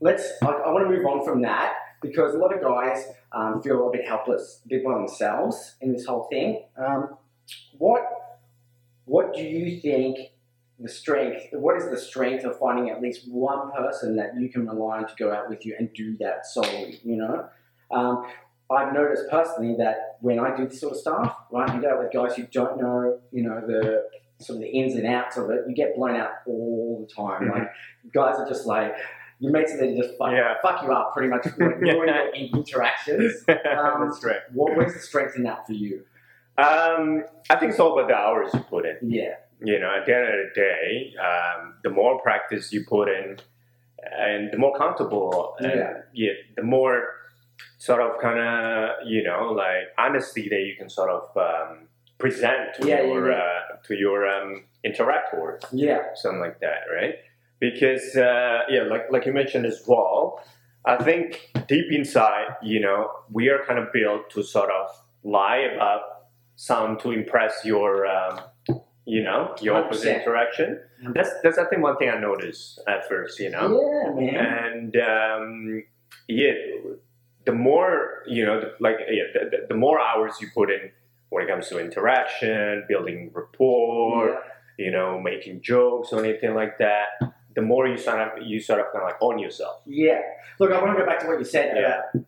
let's, 0.00 0.30
I, 0.42 0.46
I 0.46 0.72
want 0.72 0.88
to 0.88 0.90
move 0.90 1.06
on 1.06 1.24
from 1.24 1.42
that 1.42 1.74
because 2.02 2.34
a 2.34 2.38
lot 2.38 2.54
of 2.54 2.62
guys 2.62 3.04
um, 3.32 3.62
feel 3.62 3.88
a 3.88 3.92
bit 3.92 4.06
helpless, 4.06 4.60
a 4.64 4.68
bit 4.68 4.84
by 4.84 4.94
themselves 4.94 5.76
in 5.80 5.92
this 5.92 6.06
whole 6.06 6.28
thing. 6.30 6.64
Um, 6.76 7.16
what, 7.78 8.02
what 9.04 9.34
do 9.34 9.42
you 9.42 9.80
think 9.80 10.18
the 10.78 10.88
strength, 10.88 11.46
what 11.52 11.76
is 11.76 11.90
the 11.90 11.98
strength 11.98 12.44
of 12.44 12.58
finding 12.58 12.90
at 12.90 13.02
least 13.02 13.28
one 13.28 13.70
person 13.72 14.16
that 14.16 14.38
you 14.38 14.48
can 14.48 14.66
rely 14.66 14.98
on 14.98 15.08
to 15.08 15.14
go 15.18 15.32
out 15.32 15.48
with 15.48 15.66
you 15.66 15.76
and 15.78 15.92
do 15.92 16.16
that 16.18 16.46
solely, 16.46 17.00
you 17.04 17.16
know? 17.16 17.48
Um, 17.90 18.26
I've 18.70 18.92
noticed 18.92 19.24
personally 19.30 19.74
that 19.78 20.16
when 20.20 20.38
I 20.38 20.54
do 20.56 20.66
this 20.66 20.80
sort 20.80 20.92
of 20.92 20.98
stuff, 20.98 21.36
right, 21.50 21.74
you 21.74 21.80
go 21.82 21.90
out 21.90 21.98
with 22.02 22.12
guys 22.12 22.36
who 22.36 22.44
don't 22.44 22.80
know, 22.80 23.18
you 23.32 23.42
know, 23.42 23.60
the 23.66 24.08
sort 24.38 24.56
of 24.58 24.62
the 24.62 24.68
ins 24.68 24.94
and 24.94 25.06
outs 25.06 25.36
of 25.36 25.50
it, 25.50 25.64
you 25.68 25.74
get 25.74 25.96
blown 25.96 26.16
out 26.16 26.30
all 26.46 27.06
the 27.06 27.14
time. 27.14 27.48
Mhm. 27.48 27.52
Like, 27.52 27.70
guys 28.14 28.36
are 28.38 28.48
just 28.48 28.66
like, 28.66 28.94
your 29.40 29.52
mates 29.52 29.72
are 29.74 29.78
there 29.78 29.86
to 29.88 29.96
just 29.96 30.16
fuck, 30.18 30.32
Yeah. 30.32 30.54
fuck 30.62 30.82
you 30.82 30.92
up 30.92 31.12
pretty 31.14 31.28
much 31.28 31.46
during 31.58 31.84
your 31.86 32.06
interactions. 32.34 33.44
Um, 33.48 34.08
That's 34.08 34.22
right. 34.24 34.40
What, 34.52 34.76
where's 34.76 34.92
the 34.94 35.00
strength 35.00 35.34
in 35.36 35.42
that 35.44 35.66
for 35.66 35.72
you? 35.72 36.04
Um, 36.58 37.24
I 37.48 37.56
think 37.56 37.70
it's 37.72 37.80
all 37.80 37.98
about 37.98 38.08
the 38.08 38.14
hours 38.16 38.50
you 38.54 38.60
put 38.60 38.84
in. 38.86 38.96
Yeah. 39.10 39.36
You 39.62 39.78
know, 39.78 39.94
at 39.98 40.06
the 40.06 40.14
end 40.14 40.24
of 40.24 40.30
the 40.32 40.50
day, 40.54 41.14
um, 41.18 41.74
the 41.82 41.90
more 41.90 42.20
practice 42.20 42.72
you 42.72 42.84
put 42.86 43.08
in, 43.08 43.38
and 44.18 44.50
the 44.52 44.56
more 44.58 44.76
comfortable, 44.76 45.54
and 45.58 45.72
Yeah. 45.72 45.92
yeah, 46.12 46.32
the 46.56 46.62
more 46.62 47.08
sort 47.78 48.00
of 48.02 48.20
kind 48.20 48.38
of 48.38 48.90
you 49.06 49.22
know 49.22 49.52
like 49.52 49.84
honesty 49.98 50.48
that 50.48 50.60
you 50.60 50.74
can 50.78 50.88
sort 50.88 51.10
of 51.10 51.24
um, 51.36 51.88
present 52.18 52.74
to 52.80 52.86
Yeah, 52.88 53.02
your 53.02 53.30
yeah. 53.30 53.38
Uh, 53.38 53.76
to 53.86 53.94
your 53.94 54.28
um, 54.28 54.64
interactors, 54.84 55.60
Yeah. 55.72 56.02
something 56.14 56.40
like 56.40 56.60
that, 56.60 56.82
right? 56.94 57.14
Because 57.60 58.16
uh, 58.16 58.60
yeah, 58.68 58.82
like 58.82 59.10
like 59.10 59.26
you 59.26 59.32
mentioned 59.32 59.66
as 59.66 59.82
well, 59.86 60.40
I 60.84 60.96
think 61.02 61.50
deep 61.68 61.86
inside, 61.90 62.56
you 62.62 62.80
know, 62.80 63.08
we 63.30 63.48
are 63.48 63.62
kind 63.66 63.78
of 63.78 63.92
built 63.92 64.30
to 64.30 64.42
sort 64.42 64.70
of 64.70 64.88
lie 65.22 65.58
about 65.74 66.00
some 66.56 66.98
to 66.98 67.10
impress 67.12 67.64
your, 67.64 68.06
um, 68.06 68.40
you 69.06 69.22
know, 69.22 69.54
your 69.62 69.76
opposite 69.76 70.08
100%. 70.16 70.22
interaction. 70.22 70.80
That's 71.14 71.30
that's 71.42 71.58
I 71.58 71.64
think 71.64 71.82
one 71.82 71.96
thing 71.96 72.10
I 72.10 72.18
noticed 72.18 72.80
at 72.86 73.08
first, 73.08 73.38
you 73.40 73.50
know, 73.50 73.66
Yeah, 73.80 74.14
man. 74.14 74.64
and 74.64 74.96
um, 74.96 75.82
yeah, 76.28 76.52
the 77.44 77.52
more 77.52 78.22
you 78.26 78.44
know, 78.44 78.60
the- 78.60 78.74
like 78.80 78.96
yeah, 79.10 79.24
the, 79.34 79.66
the, 79.68 79.74
more 79.74 80.00
hours 80.00 80.34
you 80.40 80.48
put 80.54 80.70
in 80.70 80.90
when 81.30 81.44
it 81.44 81.48
comes 81.48 81.68
to 81.68 81.78
interaction, 81.78 82.84
building 82.88 83.30
rapport, 83.32 84.28
Yeah. 84.30 84.84
you 84.84 84.90
know, 84.90 85.20
making 85.20 85.62
jokes 85.62 86.12
or 86.12 86.24
anything 86.24 86.54
like 86.54 86.78
that, 86.78 87.06
the 87.54 87.62
more 87.62 87.86
you 87.88 87.96
sort 87.96 88.20
of 88.20 88.42
you 88.42 88.60
sort 88.60 88.80
of 88.80 88.86
kind 88.92 89.04
of 89.04 89.08
like 89.10 89.16
own 89.20 89.38
yourself. 89.38 89.80
Yeah. 89.86 90.20
Look, 90.58 90.72
I 90.72 90.80
want 90.82 90.96
to 90.96 91.02
go 91.02 91.06
back 91.08 91.20
to 91.20 91.26
what 91.28 91.38
you 91.38 91.44
said 91.44 91.76
Yeah. 91.76 92.00
about 92.12 92.24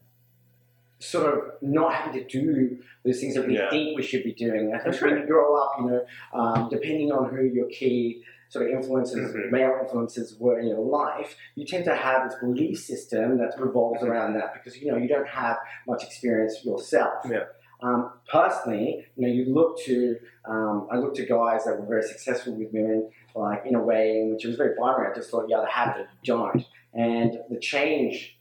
sort 0.98 1.26
of 1.36 1.38
not 1.62 1.92
having 1.94 2.24
to 2.24 2.28
do 2.28 2.78
those 3.04 3.20
things 3.20 3.34
that 3.34 3.46
we 3.46 3.56
Yeah. 3.56 3.70
think 3.70 3.96
we 3.96 4.02
should 4.04 4.22
be 4.22 4.32
doing. 4.32 4.68
I 4.72 4.78
think 4.78 4.84
That's 4.84 5.02
when 5.02 5.14
right. 5.14 5.20
you 5.22 5.26
grow 5.26 5.56
up, 5.60 5.72
you 5.80 5.86
know, 5.90 6.06
um, 6.32 6.68
depending 6.70 7.10
on 7.10 7.28
who 7.34 7.42
your 7.42 7.66
key 7.66 8.22
sort 8.52 8.66
of 8.66 8.70
influences, 8.70 9.34
Mhm. 9.34 9.50
male 9.50 9.78
influences 9.80 10.38
were 10.38 10.58
in 10.58 10.66
your 10.66 10.80
life, 10.80 11.36
you 11.54 11.64
tend 11.64 11.84
to 11.86 11.94
have 11.94 12.28
this 12.28 12.38
belief 12.38 12.78
system 12.78 13.38
that 13.38 13.58
revolves 13.58 14.02
around 14.02 14.34
that 14.34 14.52
because, 14.52 14.78
you 14.80 14.90
know, 14.90 14.98
you 14.98 15.08
don't 15.08 15.26
have 15.26 15.56
much 15.86 16.04
experience 16.04 16.62
yourself. 16.62 17.14
Yeah. 17.30 17.44
Um, 17.82 18.12
personally, 18.30 19.06
you 19.16 19.22
know, 19.26 19.32
you 19.32 19.46
look 19.46 19.78
to, 19.86 20.18
um, 20.44 20.86
I 20.90 20.98
looked 20.98 21.16
to 21.16 21.24
guys 21.24 21.64
that 21.64 21.80
were 21.80 21.86
very 21.86 22.02
successful 22.02 22.52
with 22.54 22.70
women, 22.72 23.10
like 23.34 23.64
in 23.64 23.74
a 23.74 23.82
way 23.82 24.20
in 24.20 24.32
which 24.32 24.44
it 24.44 24.48
was 24.48 24.56
very 24.58 24.74
binary. 24.78 25.10
I 25.10 25.14
just 25.14 25.30
thought 25.30 25.48
you 25.48 25.56
either 25.56 25.66
have 25.66 25.96
it 25.96 26.00
or 26.00 26.02
you 26.02 26.18
don't. 26.22 26.64
And 26.92 27.40
the 27.48 27.58
change 27.58 28.38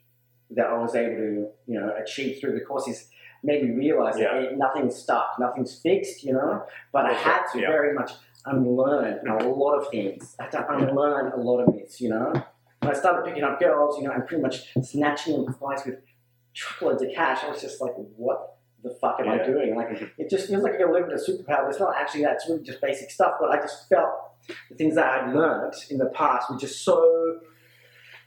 that 0.49 0.65
I 0.65 0.77
was 0.77 0.93
able 0.93 1.15
to, 1.15 1.47
you 1.67 1.79
know, 1.79 1.95
achieve 1.95 2.41
through 2.41 2.53
the 2.59 2.65
courses 2.65 3.09
made 3.43 3.63
me 3.63 3.71
realize 3.75 4.17
Yeah. 4.17 4.33
that 4.33 4.43
it, 4.43 4.57
nothing's 4.57 4.95
stuck, 4.95 5.37
nothing's 5.39 5.79
fixed, 5.81 6.23
you 6.23 6.33
know. 6.33 6.63
But 6.91 7.05
I 7.05 7.13
had 7.13 7.45
to 7.53 7.59
yeah. 7.59 7.67
very 7.67 7.93
much 7.93 8.11
unlearn 8.45 9.27
a 9.27 9.47
lot 9.47 9.75
of 9.75 9.89
things. 9.89 10.35
I 10.39 10.43
had 10.43 10.51
to 10.51 10.71
unlearn 10.73 11.31
a 11.31 11.37
lot 11.37 11.59
of 11.59 11.73
myths, 11.73 12.01
you 12.01 12.09
know. 12.09 12.33
When 12.79 12.95
I 12.95 12.97
started 12.97 13.25
picking 13.25 13.43
up 13.43 13.59
girls, 13.59 13.97
you 13.97 14.05
know, 14.07 14.11
and 14.11 14.25
pretty 14.25 14.41
much 14.41 14.73
snatching 14.81 15.33
them 15.43 15.53
flies 15.53 15.85
with 15.85 15.99
truckloads 16.53 17.01
of 17.03 17.09
cash, 17.13 17.43
I 17.43 17.49
was 17.49 17.61
just 17.61 17.79
like, 17.81 17.93
what 17.95 18.57
the 18.83 18.89
fuck 18.99 19.19
am 19.19 19.29
I 19.29 19.43
doing? 19.45 19.75
Like, 19.75 20.01
it 20.17 20.29
just 20.29 20.47
feels 20.49 20.63
like 20.63 20.73
you're 20.79 20.91
living 20.91 21.11
a 21.11 21.15
superpower. 21.15 21.69
It's 21.69 21.79
not 21.79 21.95
actually 21.95 22.23
that. 22.23 22.33
It's 22.33 22.49
really 22.49 22.63
just 22.63 22.81
basic 22.81 23.11
stuff. 23.11 23.33
But 23.39 23.51
I 23.51 23.57
just 23.57 23.87
felt 23.87 24.09
the 24.69 24.75
things 24.75 24.95
that 24.95 25.05
I'd 25.05 25.33
learned 25.35 25.75
in 25.91 25.99
the 25.99 26.07
past 26.07 26.49
were 26.49 26.57
just 26.57 26.83
so. 26.83 27.39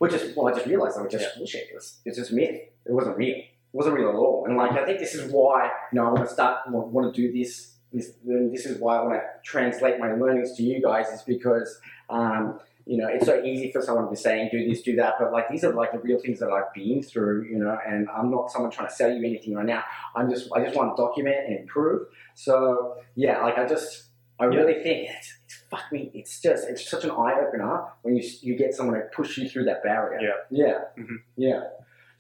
Were 0.01 0.09
just 0.09 0.37
well, 0.37 0.49
I 0.49 0.53
just 0.53 0.67
realized 0.67 0.97
they 0.97 1.03
were 1.03 1.09
just 1.09 1.37
bullshit. 1.37 1.69
It 1.71 1.75
was, 1.75 2.01
it's 2.05 2.19
just 2.19 2.33
myth. 2.33 2.61
It 2.87 2.93
wasn't 2.93 3.17
real. 3.17 3.37
Wasn't 3.75 3.95
real 3.97 4.09
at 4.09 4.15
all. 4.15 4.45
And 4.47 4.57
like 4.57 4.73
I 4.73 4.85
think 4.87 4.99
this 4.99 5.15
is 5.15 5.31
why 5.31 5.71
you 5.93 5.97
know 6.01 6.07
I 6.09 6.13
want 6.13 6.27
to 6.29 6.33
start 6.33 6.59
want, 6.69 6.89
want 6.89 7.15
to 7.15 7.21
do 7.23 7.27
this. 7.39 7.73
This 7.93 8.07
this 8.25 8.65
is 8.67 8.81
why 8.81 8.97
I 8.99 9.03
want 9.03 9.15
to 9.15 9.23
translate 9.45 9.99
my 10.01 10.11
learnings 10.15 10.57
to 10.57 10.63
you 10.63 10.81
guys 10.83 11.07
is 11.09 11.23
because 11.23 11.69
um, 12.11 12.59
you 12.87 12.97
know 12.99 13.09
it's 13.15 13.27
so 13.27 13.43
easy 13.45 13.71
for 13.73 13.81
someone 13.83 14.05
to 14.07 14.11
be 14.11 14.17
saying 14.17 14.49
do 14.51 14.59
this 14.69 14.83
do 14.83 14.97
that, 14.97 15.15
but 15.19 15.33
like 15.33 15.49
these 15.49 15.63
are 15.65 15.73
like 15.73 15.93
the 15.93 15.99
real 15.99 16.19
things 16.19 16.39
that 16.41 16.51
I've 16.51 16.73
been 16.75 17.03
through. 17.03 17.45
You 17.51 17.59
know, 17.59 17.77
and 17.87 18.09
I'm 18.17 18.31
not 18.31 18.51
someone 18.51 18.71
trying 18.71 18.89
to 18.89 18.95
sell 18.95 19.11
you 19.13 19.25
anything 19.25 19.55
right 19.55 19.67
now. 19.67 19.85
I'm 20.17 20.29
just 20.31 20.49
I 20.57 20.65
just 20.65 20.75
want 20.77 20.97
to 20.97 21.01
document 21.03 21.37
and 21.47 21.59
improve. 21.61 22.09
So 22.35 22.97
yeah, 23.15 23.43
like 23.43 23.59
I 23.59 23.67
just 23.67 24.05
I 24.41 24.47
Yeah. 24.49 24.57
really 24.59 24.83
think 24.83 25.09
it's, 25.11 25.33
it's 25.45 25.57
fuck 25.71 25.85
me. 25.93 26.11
It's 26.15 26.41
just 26.41 26.69
it's 26.69 26.89
such 26.91 27.05
an 27.05 27.13
eye 27.13 27.35
opener 27.47 27.85
when 28.03 28.17
you 28.17 28.25
you 28.43 28.57
get 28.57 28.75
someone 28.75 28.97
to 28.97 29.03
push 29.15 29.39
you 29.39 29.49
through 29.49 29.65
that 29.67 29.85
barrier. 29.85 30.19
Yeah. 30.51 30.65
Yeah. 30.65 30.79
Mhm. 31.03 31.17
Yeah. 31.37 31.61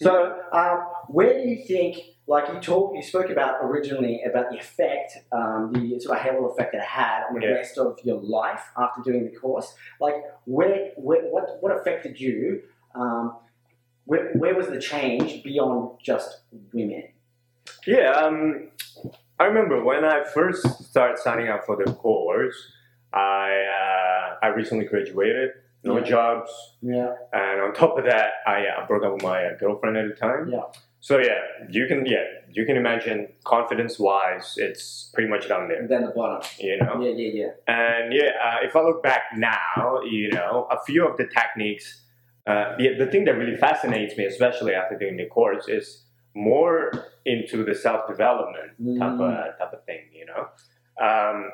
So 0.00 0.40
um, 0.52 0.78
where 1.08 1.34
do 1.34 1.48
you 1.48 1.64
think? 1.64 1.98
Like 2.26 2.48
you 2.48 2.58
talked, 2.58 2.96
you 2.96 3.02
spoke 3.02 3.28
about 3.28 3.56
originally 3.62 4.22
about 4.22 4.50
the 4.50 4.56
effect, 4.56 5.12
um, 5.30 5.72
the 5.74 6.00
sort 6.00 6.16
of 6.16 6.24
halo 6.24 6.46
effect 6.46 6.72
that 6.72 6.78
it 6.78 6.84
had 6.84 7.24
on 7.28 7.34
the 7.34 7.42
Yeah. 7.46 7.52
rest 7.52 7.76
of 7.76 7.98
your 8.02 8.18
life 8.18 8.62
after 8.78 9.02
doing 9.02 9.24
the 9.30 9.36
course. 9.38 9.74
Like, 10.00 10.14
where, 10.46 10.92
where 10.96 11.22
what, 11.24 11.58
what 11.60 11.70
affected 11.78 12.18
you? 12.18 12.62
Um, 12.94 13.36
where, 14.06 14.32
where 14.34 14.54
was 14.54 14.68
the 14.68 14.80
change 14.80 15.42
beyond 15.42 15.98
just 16.02 16.40
women? 16.72 17.04
Yeah, 17.86 18.12
um, 18.12 18.70
I 19.38 19.44
remember 19.44 19.84
when 19.84 20.04
I 20.04 20.24
first 20.24 20.66
started 20.84 21.18
signing 21.18 21.48
up 21.48 21.64
for 21.66 21.76
the 21.76 21.92
course. 21.92 22.56
I 23.12 23.50
uh, 23.50 24.46
I 24.46 24.48
recently 24.48 24.86
graduated, 24.86 25.50
no 25.84 25.98
Yeah. 25.98 26.04
jobs, 26.04 26.50
Yeah. 26.82 27.14
and 27.32 27.60
on 27.60 27.72
top 27.74 27.98
of 27.98 28.04
that, 28.04 28.32
I 28.46 28.66
uh, 28.66 28.86
broke 28.86 29.04
up 29.04 29.12
with 29.14 29.22
my 29.22 29.44
uh, 29.46 29.56
girlfriend 29.58 29.96
at 29.96 30.08
the 30.08 30.14
time. 30.14 30.48
Yeah. 30.48 30.62
So 31.00 31.18
yeah, 31.18 31.40
you 31.68 31.86
can 31.86 32.06
yeah 32.06 32.24
you 32.50 32.64
can 32.64 32.76
imagine 32.76 33.28
confidence 33.44 33.98
wise, 33.98 34.54
it's 34.56 35.10
pretty 35.12 35.28
much 35.28 35.48
down 35.48 35.68
there. 35.68 35.86
Then 35.86 36.02
the 36.04 36.12
bottom. 36.12 36.40
You 36.58 36.78
know. 36.78 36.94
Yeah, 37.02 37.10
yeah, 37.10 37.30
yeah. 37.40 37.74
And 37.82 38.12
yeah, 38.14 38.30
uh, 38.46 38.58
if 38.66 38.74
I 38.74 38.80
look 38.82 39.02
back 39.02 39.22
now, 39.36 40.00
you 40.02 40.30
know, 40.30 40.66
a 40.70 40.78
few 40.86 41.06
of 41.06 41.16
the 41.18 41.26
techniques, 41.26 42.00
uh, 42.46 42.76
the, 42.78 42.94
the 42.98 43.06
thing 43.06 43.24
that 43.26 43.36
really 43.36 43.56
fascinates 43.56 44.16
me, 44.16 44.24
especially 44.24 44.72
after 44.74 44.96
doing 44.98 45.16
the 45.18 45.26
course, 45.26 45.68
is 45.68 46.04
more 46.34 46.90
into 47.26 47.64
the 47.64 47.74
self 47.74 48.08
development 48.08 48.70
type 48.98 49.20
of 49.20 49.58
type 49.58 49.72
of 49.74 49.84
thing. 49.84 50.04
You 50.12 50.26
know, 50.26 50.42
um, 51.06 51.50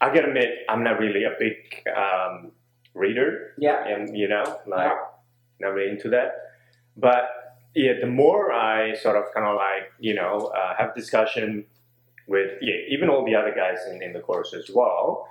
I 0.00 0.12
gotta 0.14 0.28
admit, 0.28 0.50
I'm 0.68 0.82
not 0.82 0.98
really 0.98 1.22
a 1.24 1.34
big 1.38 1.56
um, 1.96 2.50
reader, 2.98 3.54
Yeah. 3.58 3.86
and 3.86 4.16
you 4.16 4.28
know, 4.28 4.44
like 4.66 4.92
not 5.60 5.68
really 5.74 5.90
into 5.90 6.08
that. 6.10 6.32
But 6.96 7.24
yeah, 7.74 7.94
the 8.00 8.06
more 8.06 8.52
I 8.52 8.94
sort 8.94 9.16
of 9.16 9.24
kind 9.34 9.46
of 9.46 9.56
like 9.56 9.92
you 9.98 10.14
know 10.14 10.52
uh, 10.56 10.74
have 10.78 10.94
discussion 10.94 11.64
with 12.26 12.50
yeah, 12.60 12.74
even 12.94 13.08
all 13.08 13.24
the 13.24 13.34
other 13.34 13.54
guys 13.54 13.78
in, 13.90 14.02
in 14.02 14.12
the 14.12 14.20
course 14.20 14.52
as 14.54 14.70
well. 14.74 15.26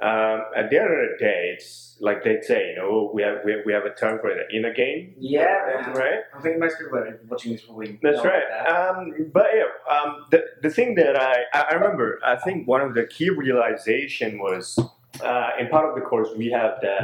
Um, 0.00 0.40
at 0.56 0.70
the 0.70 0.78
end 0.80 0.86
of 0.90 0.98
the 1.10 1.16
day, 1.20 1.52
it's 1.54 1.96
like 2.00 2.24
they 2.24 2.40
say, 2.40 2.70
you 2.70 2.76
know, 2.76 3.10
we 3.14 3.22
have 3.22 3.38
we 3.44 3.52
have, 3.52 3.60
we 3.66 3.72
have 3.74 3.84
a 3.84 3.94
term 3.94 4.18
for 4.20 4.28
it, 4.30 4.38
inner 4.52 4.72
game, 4.72 5.14
Yeah, 5.18 5.82
man. 5.86 5.94
right? 5.94 6.20
I 6.34 6.40
think 6.40 6.58
most 6.58 6.78
people 6.78 6.98
are 6.98 7.20
watching 7.28 7.52
this 7.52 7.62
probably 7.62 7.98
That's 8.02 8.24
right. 8.24 8.42
about 8.62 8.96
Um, 8.96 9.30
but 9.32 9.46
yeah, 9.54 9.94
um, 9.94 10.24
the 10.30 10.44
the 10.62 10.70
thing 10.70 10.94
that 10.96 11.14
I 11.20 11.44
I 11.54 11.74
remember, 11.74 12.18
I 12.24 12.36
think 12.36 12.66
one 12.66 12.80
of 12.80 12.94
the 12.94 13.04
key 13.06 13.28
realization 13.30 14.38
was 14.38 14.78
uh, 15.20 15.50
in 15.60 15.68
part 15.68 15.88
of 15.88 15.94
the 15.94 16.00
course 16.00 16.28
we 16.36 16.50
have 16.50 16.80
the 16.80 16.96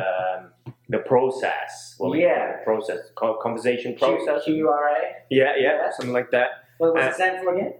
the 0.91 0.99
process. 0.99 1.95
What 1.99 2.13
we 2.13 2.21
call 2.21 2.29
Yeah. 2.29 2.51
it, 2.61 2.65
process, 2.65 2.99
conversation 3.43 3.95
process. 3.97 4.45
Q- 4.45 4.65
QRA. 4.67 4.95
yeah, 5.31 5.53
yeah, 5.59 5.91
something 5.91 6.15
like 6.15 6.31
that. 6.31 6.49
What 6.79 6.95
was 6.95 7.07
it 7.07 7.15
stand 7.15 7.43
for 7.45 7.55
again? 7.55 7.75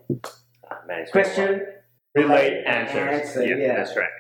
Ah, 0.71 0.81
man, 0.87 1.01
it's 1.01 1.11
been 1.13 1.25
a 1.25 1.29
while. 1.29 1.35
Question. 1.35 1.67
relate 2.15 2.65
answers. 2.67 3.21
Answer, 3.29 3.47
yeah, 3.47 3.57
yeah. 3.57 3.77
that's 3.77 3.97
right. 3.97 4.11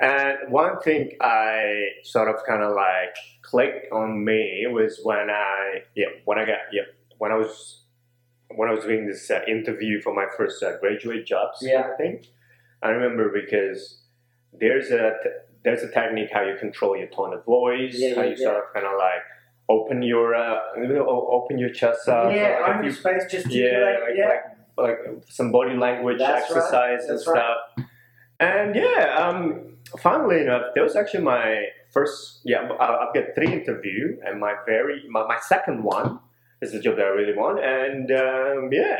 And 0.00 0.52
one 0.52 0.80
thing 0.80 1.12
I 1.20 1.86
sort 2.02 2.28
of 2.28 2.44
kind 2.46 2.62
of 2.62 2.74
like 2.74 3.14
clicked 3.42 3.90
on 3.92 4.24
me 4.24 4.66
was 4.70 5.00
when 5.02 5.30
I 5.30 5.82
yeah 5.94 6.06
when 6.24 6.38
I 6.38 6.44
got 6.44 6.58
yeah 6.72 6.82
when 7.18 7.30
I 7.32 7.36
was 7.36 7.82
when 8.56 8.68
I 8.68 8.72
was 8.72 8.84
doing 8.84 9.06
this 9.06 9.30
uh, 9.30 9.40
interview 9.48 10.00
for 10.02 10.12
my 10.12 10.26
first 10.36 10.62
uh, 10.62 10.76
graduate 10.80 11.26
jobs. 11.26 11.58
Yeah. 11.62 11.88
I 11.92 11.96
think 11.96 12.26
I 12.82 12.88
remember 12.90 13.30
because 13.32 14.02
there's 14.52 14.90
a 14.90 15.12
there's 15.64 15.82
a 15.82 15.90
technique 15.90 16.28
how 16.32 16.42
you 16.42 16.56
control 16.56 16.96
your 16.96 17.08
tone 17.08 17.32
of 17.34 17.44
voice, 17.44 17.94
Yeah, 17.96 18.14
how 18.16 18.22
yeah, 18.22 18.28
you 18.30 18.36
sort 18.36 18.56
of 18.56 18.62
kind 18.74 18.86
of 18.86 18.92
like 18.98 19.22
open 19.68 20.02
your 20.02 20.34
uh, 20.34 20.58
open 20.76 21.58
your 21.58 21.70
chest 21.70 22.08
up. 22.08 22.32
yeah, 22.34 22.60
like, 22.60 22.70
own 22.70 22.76
your 22.76 22.84
you- 22.84 22.92
space, 22.92 23.22
just 23.30 23.50
yeah, 23.50 23.98
like, 24.04 24.16
yeah. 24.16 24.28
like 24.28 24.44
like 24.76 24.98
some 25.28 25.50
body 25.52 25.76
language 25.76 26.18
That's 26.18 26.50
right, 26.50 26.56
exercise 26.58 27.04
and 27.04 27.10
that's 27.18 27.26
right. 27.26 27.36
stuff. 27.76 27.86
And 28.40 28.74
yeah, 28.74 29.14
um, 29.16 29.76
funnily 30.00 30.40
enough, 30.42 30.62
that 30.74 30.82
was 30.82 30.96
actually 30.96 31.22
my 31.24 31.66
first. 31.92 32.40
Yeah, 32.44 32.68
I- 32.80 33.06
I've 33.06 33.14
got 33.14 33.34
three 33.34 33.52
interview, 33.52 34.18
and 34.26 34.40
my 34.40 34.54
very 34.66 35.04
my, 35.08 35.26
my 35.26 35.38
second 35.40 35.82
one 35.84 36.18
is 36.60 36.72
the 36.72 36.80
job 36.80 36.96
that 36.96 37.06
I 37.06 37.10
really 37.10 37.36
want, 37.36 37.64
and 37.64 38.10
um, 38.10 38.68
yeah, 38.72 38.96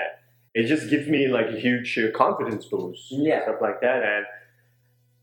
it 0.55 0.65
just 0.67 0.89
gives 0.89 1.09
me 1.09 1.27
like 1.29 1.47
a 1.49 1.59
huge 1.59 1.99
uh, 1.99 2.11
confidence 2.17 2.65
boost, 2.67 3.07
Yeah. 3.11 3.43
stuff 3.43 3.57
like 3.61 3.81
that, 3.81 4.03
and 4.03 4.25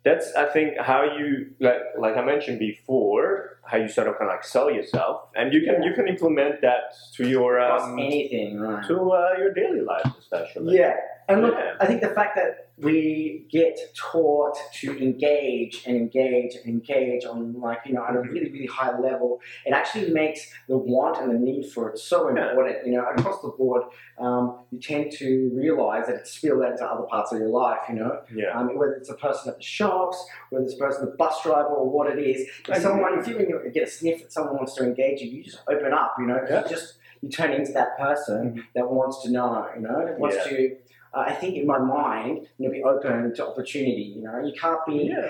that's 0.03 0.33
I 0.35 0.45
think 0.45 0.77
how 0.79 1.03
you 1.17 1.51
like 1.59 1.81
like 1.97 2.17
I 2.17 2.23
mentioned 2.23 2.59
before, 2.59 3.59
how 3.65 3.77
you 3.77 3.87
sort 3.87 4.07
of 4.07 4.17
kind 4.17 4.29
of 4.31 4.35
like 4.35 4.43
sell 4.43 4.69
yourself, 4.71 5.21
and 5.35 5.53
you 5.53 5.61
can 5.61 5.81
Yeah. 5.81 5.89
you 5.89 5.93
can 5.93 6.07
implement 6.07 6.61
that 6.61 6.93
to 7.15 7.27
your 7.27 7.59
um, 7.59 7.99
anything, 7.99 8.59
right? 8.59 8.85
to 8.87 8.95
uh, 9.11 9.33
your 9.37 9.53
daily 9.53 9.81
life, 9.81 10.05
especially. 10.19 10.77
Yeah, 10.77 10.95
and 11.33 11.41
look, 11.41 11.53
Yeah. 11.55 11.73
I 11.79 11.85
think 11.85 12.01
the 12.01 12.09
fact 12.09 12.35
that 12.35 12.67
we 12.77 13.45
get 13.51 13.77
taught 13.95 14.57
to 14.73 14.97
engage 14.97 15.83
and 15.85 15.95
engage 15.95 16.55
and 16.55 16.65
engage 16.65 17.25
on 17.25 17.53
like 17.61 17.79
you 17.85 17.93
know 17.93 18.03
at 18.03 18.15
a 18.15 18.21
really 18.21 18.49
really 18.51 18.65
high 18.65 18.97
level, 18.97 19.39
it 19.65 19.71
actually 19.73 20.09
makes 20.11 20.51
the 20.67 20.77
want 20.77 21.17
and 21.21 21.29
the 21.31 21.37
need 21.37 21.65
for 21.71 21.89
it 21.89 21.97
so 21.99 22.17
Yeah. 22.29 22.49
important. 22.49 22.85
You 22.87 22.93
know, 22.93 23.05
across 23.15 23.41
the 23.41 23.49
board, 23.49 23.83
um, 24.17 24.59
you 24.71 24.79
tend 24.79 25.11
to 25.13 25.51
realize 25.53 26.07
that 26.07 26.15
it's 26.15 26.31
spilled 26.31 26.63
out 26.63 26.71
into 26.71 26.85
other 26.85 27.03
parts 27.03 27.31
of 27.31 27.39
your 27.39 27.49
life. 27.49 27.79
You 27.89 27.95
know, 27.95 28.21
Yeah. 28.33 28.57
um, 28.57 28.75
whether 28.77 28.93
it's 28.93 29.09
a 29.09 29.15
person 29.15 29.51
at 29.51 29.57
the 29.57 29.63
shops, 29.63 30.17
whether 30.49 30.63
it's 30.65 30.73
a 30.73 30.77
person, 30.77 31.05
the 31.05 31.11
bus 31.17 31.41
driver, 31.43 31.67
or 31.69 31.87
what 31.89 32.07
it 32.11 32.19
is. 32.19 32.47
If 32.67 32.77
someone, 32.77 33.19
if 33.19 33.27
you 33.27 33.35
get 33.73 33.83
a 33.83 33.87
sniff 33.87 34.21
that 34.23 34.31
someone 34.31 34.55
wants 34.55 34.73
to 34.75 34.83
engage 34.83 35.21
you, 35.21 35.29
you 35.29 35.43
just 35.43 35.61
open 35.67 35.93
up. 35.93 36.15
You 36.19 36.25
know, 36.27 36.39
Yeah. 36.49 36.63
you 36.63 36.69
just 36.69 36.95
you 37.21 37.29
turn 37.29 37.51
into 37.51 37.71
that 37.73 37.95
person 37.99 38.55
Mhm. 38.55 38.63
that 38.73 38.89
wants 38.89 39.21
to 39.21 39.29
know. 39.31 39.67
You 39.75 39.81
know, 39.83 40.15
wants 40.17 40.37
Yeah. 40.37 40.43
to. 40.57 40.77
Uh, 41.13 41.19
I 41.27 41.33
think 41.33 41.55
in 41.57 41.65
my 41.67 41.77
mind, 41.77 42.47
you 42.57 42.67
know, 42.67 42.71
be 42.71 42.83
open 42.83 43.33
to 43.35 43.47
opportunity. 43.47 44.13
You 44.15 44.21
know, 44.23 44.39
you 44.43 44.53
can't 44.59 44.79
be 44.85 45.09
Yeah. 45.13 45.29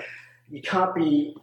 you 0.50 0.62
can't 0.62 0.94
be 0.94 1.36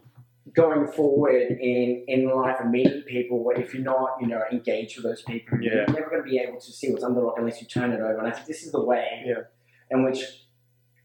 going 0.54 0.86
forward 0.88 1.42
in 1.60 2.04
in 2.08 2.28
life 2.30 2.56
and 2.60 2.70
meeting 2.70 3.02
people 3.02 3.52
if 3.56 3.72
you're 3.74 3.82
not 3.84 4.16
you 4.20 4.26
know 4.26 4.42
engaged 4.50 4.96
with 4.96 5.04
those 5.04 5.22
people. 5.22 5.60
Yeah. 5.60 5.72
You're 5.86 5.86
never 5.98 6.10
going 6.10 6.22
to 6.24 6.28
be 6.30 6.38
able 6.38 6.58
to 6.60 6.72
see 6.72 6.90
what's 6.90 7.04
under 7.04 7.20
the 7.20 7.26
rock 7.26 7.36
unless 7.38 7.60
you 7.60 7.66
turn 7.68 7.92
it 7.92 8.00
over. 8.00 8.18
And 8.18 8.26
I 8.26 8.30
think 8.32 8.46
this 8.46 8.62
is 8.64 8.72
the 8.72 8.82
way 8.82 9.22
Yeah. 9.26 9.42
in 9.90 10.04
which 10.04 10.20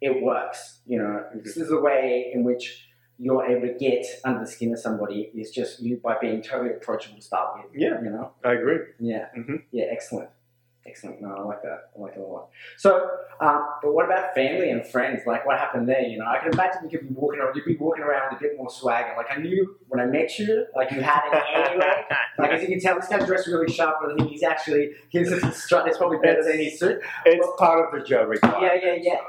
it 0.01 0.21
works. 0.23 0.79
You 0.85 0.99
know, 0.99 1.05
Mm-hmm. 1.25 1.39
this 1.43 1.57
is 1.57 1.67
the 1.69 1.79
way 1.81 2.31
in 2.33 2.43
which 2.43 2.87
you're 3.17 3.45
able 3.45 3.67
to 3.67 3.73
get 3.87 4.05
under 4.25 4.39
the 4.41 4.47
skin 4.47 4.73
of 4.73 4.79
somebody 4.79 5.31
is 5.35 5.49
just 5.51 5.81
you 5.81 5.97
by 5.97 6.17
being 6.19 6.41
totally 6.41 6.71
approachable 6.71 7.15
to 7.17 7.21
start 7.21 7.47
with. 7.57 7.71
Yeah. 7.81 8.01
You 8.03 8.09
know. 8.09 8.31
I 8.43 8.53
agree. 8.53 8.79
Yeah. 8.99 9.27
Mhm. 9.37 9.63
Yeah. 9.71 9.85
Excellent. 9.91 10.29
Excellent. 10.87 11.19
No, 11.19 11.33
I 11.33 11.41
like 11.41 11.63
that. 11.63 11.89
I 11.97 11.99
like 11.99 12.13
it 12.13 12.19
a 12.19 12.23
lot. 12.23 12.49
So, 12.77 13.09
um, 13.41 13.65
but 13.81 13.93
what 13.93 14.05
about 14.05 14.35
family 14.35 14.69
and 14.69 14.85
friends? 14.85 15.21
Like, 15.25 15.43
what 15.43 15.57
happened 15.57 15.89
there? 15.89 16.01
You 16.01 16.19
know, 16.19 16.25
I 16.27 16.37
can 16.37 16.53
imagine 16.53 16.83
you 16.83 16.89
could 16.99 17.07
be 17.09 17.15
walking 17.15 17.39
around. 17.39 17.55
You'd 17.55 17.65
be 17.65 17.75
walking 17.75 18.03
around 18.03 18.31
with 18.31 18.39
a 18.39 18.43
bit 18.43 18.57
more 18.57 18.69
swagger. 18.69 19.13
Like, 19.17 19.25
I 19.31 19.37
knew 19.41 19.75
when 19.87 19.99
I 19.99 20.05
met 20.05 20.37
you, 20.37 20.67
like 20.75 20.91
you 20.91 21.01
had 21.01 21.21
it 21.31 21.43
anyway. 21.55 22.03
Like, 22.37 22.51
as 22.51 22.61
you 22.61 22.67
can 22.67 22.81
tell, 22.81 22.95
this 22.97 23.07
guy's 23.07 23.25
dressed 23.25 23.47
really 23.47 23.71
sharp, 23.71 23.95
but 24.01 24.11
I 24.11 24.15
think 24.15 24.29
he's 24.29 24.43
actually 24.43 24.91
his 25.09 25.29
strut 25.55 25.89
is 25.89 25.97
probably 25.97 26.17
better 26.17 26.43
than 26.43 26.57
his 26.57 26.77
suit. 26.77 26.99
it's 27.25 27.47
part 27.57 27.85
of 27.85 27.97
the 27.97 28.05
job 28.05 28.27
Yeah, 28.43 28.73
yeah, 28.73 28.95
yeah. 28.99 29.21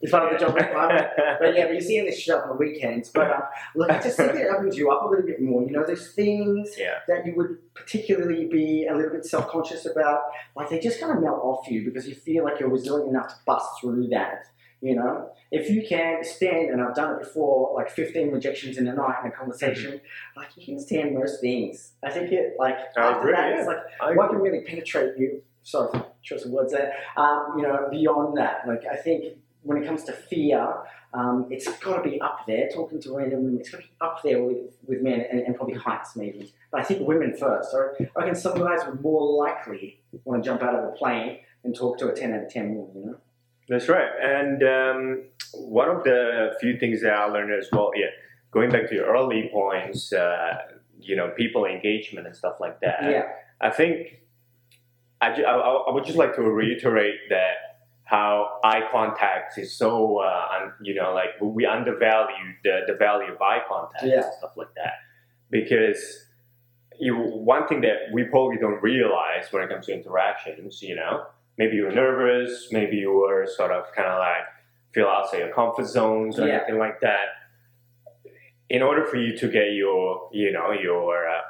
It's 0.00 0.12
part 0.12 0.30
of 0.32 0.38
the 0.38 0.44
job 0.44 0.54
requirement. 0.54 1.06
But 1.40 1.56
yeah, 1.56 1.66
but 1.66 1.74
you 1.74 1.80
see 1.80 1.96
him 1.96 2.04
this 2.06 2.18
shop 2.18 2.42
on 2.44 2.48
the 2.50 2.54
weekends. 2.56 3.08
But 3.10 3.30
uh, 3.30 3.40
look, 3.74 3.90
I 3.90 4.00
just 4.00 4.16
think 4.18 4.34
it 4.34 4.46
opens 4.54 4.76
you 4.76 4.90
up 4.90 5.02
a 5.02 5.08
little 5.08 5.24
bit 5.26 5.40
more. 5.40 5.62
You 5.62 5.70
know, 5.72 5.84
there's 5.86 6.12
things 6.12 6.74
Yeah. 6.78 6.98
that 7.08 7.24
you 7.26 7.34
would 7.36 7.58
particularly 7.74 8.46
be 8.46 8.86
a 8.90 8.94
little 8.94 9.10
bit 9.12 9.24
self-conscious 9.24 9.86
about. 9.86 10.20
Like 10.54 10.68
they 10.68 10.80
just 10.80 11.00
kind 11.00 11.16
of 11.16 11.22
melt 11.22 11.40
off 11.42 11.66
you 11.70 11.84
because 11.84 12.06
you 12.06 12.14
feel 12.14 12.44
like 12.44 12.60
you're 12.60 12.68
resilient 12.68 13.08
enough 13.10 13.28
to 13.28 13.34
bust 13.46 13.66
through 13.80 14.08
that. 14.08 14.44
You 14.82 14.94
know, 14.96 15.30
if 15.50 15.70
you 15.70 15.82
can 15.88 16.22
stand, 16.22 16.68
and 16.70 16.82
I've 16.82 16.94
done 16.94 17.14
it 17.14 17.20
before, 17.20 17.74
like 17.74 17.88
15 17.90 18.30
rejections 18.30 18.76
in 18.76 18.86
a 18.86 18.94
night 18.94 19.16
in 19.24 19.30
a 19.30 19.34
conversation, 19.34 20.00
like 20.36 20.48
you 20.56 20.64
can 20.66 20.78
stand 20.78 21.14
most 21.14 21.40
things. 21.40 21.92
I 22.04 22.10
think 22.10 22.30
it, 22.30 22.56
like 22.58 22.74
Mm-hmm. 22.76 23.00
I 23.00 23.06
after 23.06 23.20
agree, 23.20 23.32
that, 23.32 23.48
yeah. 23.50 23.58
it's 23.60 23.66
like 23.66 23.78
I 24.02 24.12
what 24.14 24.28
can 24.28 24.38
really 24.40 24.60
penetrate 24.60 25.16
you? 25.18 25.42
Sorry 25.62 25.90
for 25.90 26.06
choice 26.22 26.44
of 26.44 26.50
words 26.50 26.72
there. 26.72 26.92
Um, 27.16 27.54
you 27.56 27.62
know, 27.62 27.88
beyond 27.90 28.36
that, 28.36 28.68
like 28.68 28.82
I 28.90 28.96
think 28.96 29.24
when 29.66 29.82
it 29.82 29.86
comes 29.86 30.04
to 30.04 30.12
fear, 30.12 30.74
um, 31.12 31.46
it's 31.50 31.66
got 31.78 32.02
to 32.02 32.10
be 32.10 32.20
up 32.20 32.40
there. 32.46 32.68
Talking 32.68 33.00
to 33.02 33.16
random 33.16 33.44
women, 33.44 33.60
it's 33.60 33.70
got 33.70 33.78
to 33.78 33.82
be 33.84 33.92
up 34.00 34.20
there 34.22 34.42
with, 34.42 34.76
with 34.86 35.02
men 35.02 35.24
and, 35.30 35.40
and 35.40 35.56
probably 35.56 35.74
heights 35.74 36.16
maybe. 36.16 36.52
But 36.70 36.80
I 36.80 36.84
think 36.84 37.06
women 37.06 37.36
first. 37.36 37.70
So 37.70 37.90
I 38.00 38.20
reckon 38.20 38.34
some 38.34 38.58
guys 38.58 38.80
would 38.86 39.00
more 39.00 39.44
likely 39.44 40.00
want 40.24 40.42
to 40.42 40.48
jump 40.48 40.62
out 40.62 40.74
of 40.74 40.84
a 40.84 40.92
plane 40.92 41.38
and 41.64 41.74
talk 41.74 41.98
to 41.98 42.08
a 42.08 42.14
10 42.14 42.32
out 42.32 42.44
of 42.44 42.50
10 42.50 42.74
woman, 42.74 42.92
you 42.94 43.06
know? 43.06 43.16
That's 43.68 43.88
right. 43.88 44.08
And 44.22 44.62
um, 44.62 45.24
one 45.54 45.88
of 45.88 46.04
the 46.04 46.54
few 46.60 46.78
things 46.78 47.02
that 47.02 47.12
I 47.12 47.24
learned 47.24 47.52
as 47.52 47.68
well, 47.72 47.90
yeah, 47.96 48.06
going 48.52 48.70
back 48.70 48.88
to 48.88 48.94
your 48.94 49.06
early 49.06 49.50
points, 49.52 50.12
uh, 50.12 50.58
you 51.00 51.16
know, 51.16 51.32
people 51.36 51.64
engagement 51.64 52.26
and 52.26 52.36
stuff 52.36 52.56
like 52.60 52.80
that. 52.80 52.98
Yeah. 53.02 53.24
I 53.60 53.70
think 53.70 54.20
I, 55.20 55.30
I, 55.30 55.52
I 55.52 55.92
would 55.92 56.04
just 56.04 56.18
like 56.18 56.36
to 56.36 56.42
reiterate 56.42 57.16
that 57.30 57.65
how 58.06 58.60
eye 58.62 58.82
contact 58.92 59.58
is 59.58 59.76
so, 59.76 60.18
uh, 60.18 60.46
un, 60.62 60.72
you 60.80 60.94
know, 60.94 61.12
like 61.12 61.30
we 61.40 61.66
undervalue 61.66 62.54
the, 62.62 62.82
the 62.86 62.94
value 62.94 63.32
of 63.32 63.42
eye 63.42 63.60
contact 63.68 64.04
Yeah. 64.04 64.22
and 64.22 64.32
stuff 64.38 64.52
like 64.56 64.72
that. 64.76 64.94
Because 65.50 66.24
you, 67.00 67.16
one 67.16 67.66
thing 67.66 67.80
that 67.80 67.96
we 68.12 68.22
probably 68.24 68.58
don't 68.58 68.80
realize 68.80 69.50
when 69.50 69.64
it 69.64 69.68
comes 69.70 69.86
to 69.86 69.92
interactions, 69.92 70.80
you 70.82 70.94
know, 70.94 71.26
maybe 71.58 71.74
you're 71.76 71.90
nervous, 71.92 72.68
maybe 72.70 72.96
you 72.96 73.10
were 73.12 73.44
sort 73.46 73.72
of 73.72 73.84
kind 73.94 74.06
of 74.08 74.18
like 74.20 74.44
feel 74.94 75.06
outside 75.08 75.38
your 75.38 75.52
comfort 75.52 75.86
zones 75.86 76.38
or 76.38 76.46
Yeah. 76.46 76.58
anything 76.58 76.78
like 76.78 77.00
that. 77.00 77.26
In 78.70 78.82
order 78.82 79.04
for 79.04 79.16
you 79.16 79.36
to 79.36 79.48
get 79.48 79.72
your, 79.72 80.28
you 80.32 80.52
know, 80.52 80.70
your, 80.70 81.28
uh, 81.28 81.40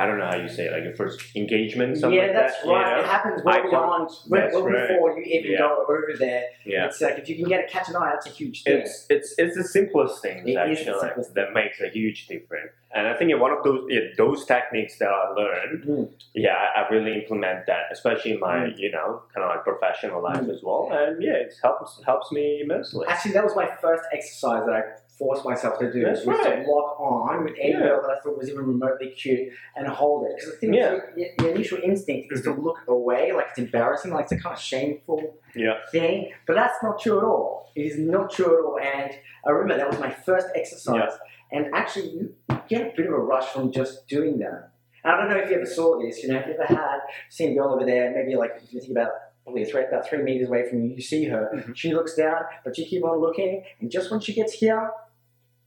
I 0.00 0.06
don't 0.06 0.18
know 0.18 0.26
how 0.26 0.36
you 0.36 0.48
say 0.48 0.64
it, 0.68 0.72
like 0.72 0.84
your 0.84 0.94
first 0.94 1.20
engagement, 1.36 1.98
something 1.98 2.18
yeah, 2.18 2.26
like 2.28 2.32
that's 2.40 2.56
that. 2.56 2.64
you 2.66 2.72
right. 2.72 2.96
know? 2.96 3.02
It 3.02 3.06
happens 3.06 3.42
well 3.44 3.62
beyond, 3.70 4.10
well, 4.28 4.48
well 4.54 4.62
right. 4.64 4.88
before 4.88 5.18
you 5.18 5.24
even 5.38 5.50
Yeah. 5.52 5.58
go 5.58 5.84
over 5.86 6.12
there. 6.18 6.44
Yeah. 6.64 6.86
It's 6.86 7.00
like 7.02 7.18
if 7.18 7.28
you 7.28 7.36
can 7.36 7.44
get 7.54 7.60
a 7.66 7.68
catch 7.68 7.88
an 7.90 7.96
eye, 7.96 8.10
that's 8.14 8.26
a 8.26 8.30
huge 8.30 8.62
thing. 8.62 8.78
It's 8.78 9.06
it's 9.10 9.34
it's 9.36 9.56
the 9.58 9.64
simplest 9.64 10.22
things 10.22 10.48
It 10.48 10.56
actually 10.56 10.84
simplest 10.84 11.34
that 11.34 11.52
makes 11.52 11.78
a 11.82 11.88
huge 11.90 12.26
difference. 12.28 12.72
And 12.96 13.06
I 13.06 13.14
think 13.18 13.30
in 13.30 13.38
one 13.38 13.52
of 13.52 13.62
those 13.62 13.82
yeah, 13.90 14.00
those 14.16 14.46
techniques 14.46 14.94
that 15.00 15.10
I 15.10 15.24
learned, 15.40 15.84
Mm. 15.84 16.08
yeah, 16.34 16.56
I, 16.64 16.80
I 16.80 16.88
really 16.88 17.14
implement 17.20 17.66
that, 17.66 17.84
especially 17.92 18.32
in 18.36 18.40
my 18.40 18.56
Mm. 18.68 18.78
you 18.78 18.90
know 18.96 19.08
kind 19.34 19.44
of 19.44 19.50
like 19.54 19.64
professional 19.64 20.22
life 20.22 20.44
Mm. 20.46 20.54
as 20.54 20.60
well. 20.62 20.88
And 20.92 21.22
yeah, 21.22 21.44
it 21.44 21.52
helps 21.62 22.00
helps 22.10 22.32
me 22.32 22.44
immensely. 22.64 23.04
Actually, 23.06 23.34
that 23.36 23.44
was 23.44 23.54
my 23.54 23.68
first 23.84 24.04
exercise 24.18 24.64
that 24.66 24.74
I 24.80 24.82
forced 25.20 25.44
myself 25.44 25.78
to 25.78 25.92
do. 25.92 26.02
That's 26.02 26.24
was 26.26 26.38
right. 26.38 26.64
to 26.64 26.70
lock 26.70 26.98
on 26.98 27.44
with 27.44 27.54
any 27.60 27.72
Yeah. 27.72 27.80
girl 27.80 28.02
that 28.02 28.10
I 28.10 28.18
thought 28.20 28.36
was 28.38 28.48
even 28.48 28.64
remotely 28.66 29.10
cute 29.10 29.52
and 29.76 29.86
hold 29.86 30.26
it. 30.26 30.32
Because 30.36 30.50
the 30.52 30.56
thing 30.58 30.74
Yeah. 30.74 30.94
is, 30.94 31.00
your, 31.16 31.28
your 31.40 31.50
initial 31.54 31.78
instinct 31.84 32.32
is 32.32 32.42
to 32.42 32.52
look 32.52 32.78
away, 32.88 33.32
like 33.32 33.46
it's 33.50 33.58
embarrassing, 33.58 34.10
like 34.12 34.24
it's 34.24 34.32
a 34.32 34.40
kind 34.40 34.54
of 34.56 34.60
shameful 34.60 35.36
Yeah. 35.54 35.74
thing. 35.92 36.32
But 36.46 36.54
that's 36.54 36.82
not 36.82 36.98
true 37.00 37.18
at 37.18 37.24
all. 37.24 37.70
It 37.76 37.82
is 37.82 37.98
not 37.98 38.30
true 38.32 38.46
at 38.58 38.64
all. 38.64 38.78
And 38.80 39.10
I 39.46 39.50
remember 39.50 39.76
that 39.76 39.90
was 39.90 40.00
my 40.00 40.10
first 40.10 40.48
exercise. 40.56 41.12
And 41.52 41.66
actually, 41.74 42.08
you 42.10 42.34
get 42.68 42.80
a 42.88 42.92
bit 42.96 43.06
of 43.06 43.12
a 43.12 43.18
rush 43.18 43.48
from 43.52 43.70
just 43.72 44.08
doing 44.08 44.38
that. 44.38 44.70
And 45.04 45.12
I 45.12 45.16
don't 45.16 45.30
know 45.30 45.36
if 45.38 45.50
you 45.50 45.56
ever 45.56 45.66
saw 45.66 46.00
this. 46.00 46.22
You 46.22 46.30
know, 46.32 46.38
if 46.40 46.46
you 46.46 46.54
ever 46.54 46.64
had 46.64 47.00
seen 47.28 47.52
a 47.52 47.54
girl 47.54 47.74
over 47.74 47.84
there, 47.84 48.12
maybe 48.14 48.36
like 48.36 48.52
if 48.62 48.72
you 48.72 48.80
think 48.80 48.92
about 48.92 49.10
probably 49.44 49.64
three, 49.64 49.84
about 49.84 50.06
three 50.08 50.22
meters 50.22 50.48
away 50.48 50.68
from 50.68 50.84
you, 50.84 50.90
you 50.94 51.00
see 51.02 51.24
her. 51.24 51.50
Mhm. 51.54 51.74
She 51.74 51.92
looks 51.94 52.14
down, 52.14 52.42
but 52.64 52.76
you 52.78 52.84
keep 52.84 53.02
on 53.04 53.18
looking, 53.18 53.64
and 53.80 53.90
just 53.90 54.10
when 54.10 54.20
she 54.20 54.34
gets 54.34 54.52
here, 54.52 54.90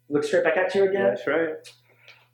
looks 0.09 0.27
straight 0.27 0.43
back 0.43 0.57
at 0.57 0.73
you 0.75 0.83
again. 0.89 1.03
That's 1.03 1.27
right. 1.27 1.49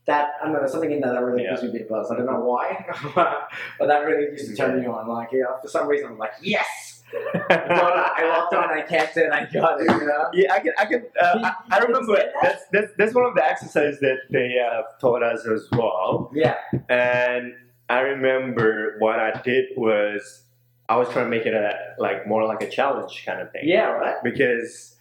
That 0.05 0.31
I 0.41 0.45
don't 0.45 0.53
know, 0.53 0.59
there's 0.59 0.71
something 0.71 0.91
in 0.91 1.01
there 1.01 1.13
that 1.13 1.23
really 1.23 1.43
Yeah. 1.43 1.51
gives 1.51 1.63
me 1.63 1.69
a 1.69 1.71
bit 1.73 1.81
of 1.83 1.89
buzz. 1.89 2.09
I 2.11 2.15
don't 2.17 2.25
know 2.25 2.39
why, 2.39 2.85
but 3.15 3.87
that 3.87 3.99
really 4.05 4.31
used 4.31 4.49
to 4.49 4.55
turn 4.55 4.79
me 4.79 4.87
on. 4.87 5.07
Like, 5.07 5.29
yeah, 5.31 5.45
for 5.61 5.67
some 5.67 5.87
reason, 5.87 6.07
I'm 6.07 6.17
like, 6.17 6.31
yes. 6.41 7.03
I 7.49 8.23
locked 8.27 8.53
on, 8.53 8.69
I 8.71 8.81
kept 8.83 9.17
it, 9.17 9.31
I 9.31 9.45
got 9.51 9.81
it. 9.81 9.85
You 9.89 10.07
know. 10.07 10.29
Yeah, 10.33 10.53
I 10.53 10.59
can. 10.59 10.73
I 10.77 10.85
can. 10.85 11.05
Uh, 11.19 11.51
I, 11.71 11.77
I 11.77 11.79
remember 11.79 12.15
that? 12.15 12.33
that's, 12.41 12.63
that's 12.71 12.91
that's 12.97 13.13
one 13.15 13.25
of 13.25 13.33
the 13.35 13.43
exercises 13.43 13.99
that 14.01 14.17
they 14.29 14.57
uh, 14.59 14.83
taught 15.01 15.23
us 15.23 15.45
as 15.47 15.67
well. 15.71 16.31
Yeah. 16.33 16.55
And 16.87 17.53
I 17.89 18.01
remember 18.01 18.95
what 18.99 19.19
I 19.19 19.41
did 19.41 19.65
was 19.75 20.43
I 20.87 20.97
was 20.97 21.09
trying 21.09 21.25
to 21.25 21.29
make 21.31 21.47
it 21.47 21.53
a 21.55 21.73
like 21.97 22.27
more 22.27 22.45
like 22.45 22.61
a 22.61 22.69
challenge 22.69 23.23
kind 23.25 23.41
of 23.41 23.51
thing. 23.51 23.63
Yeah. 23.65 23.87
Right. 23.87 24.15
Because 24.23 24.95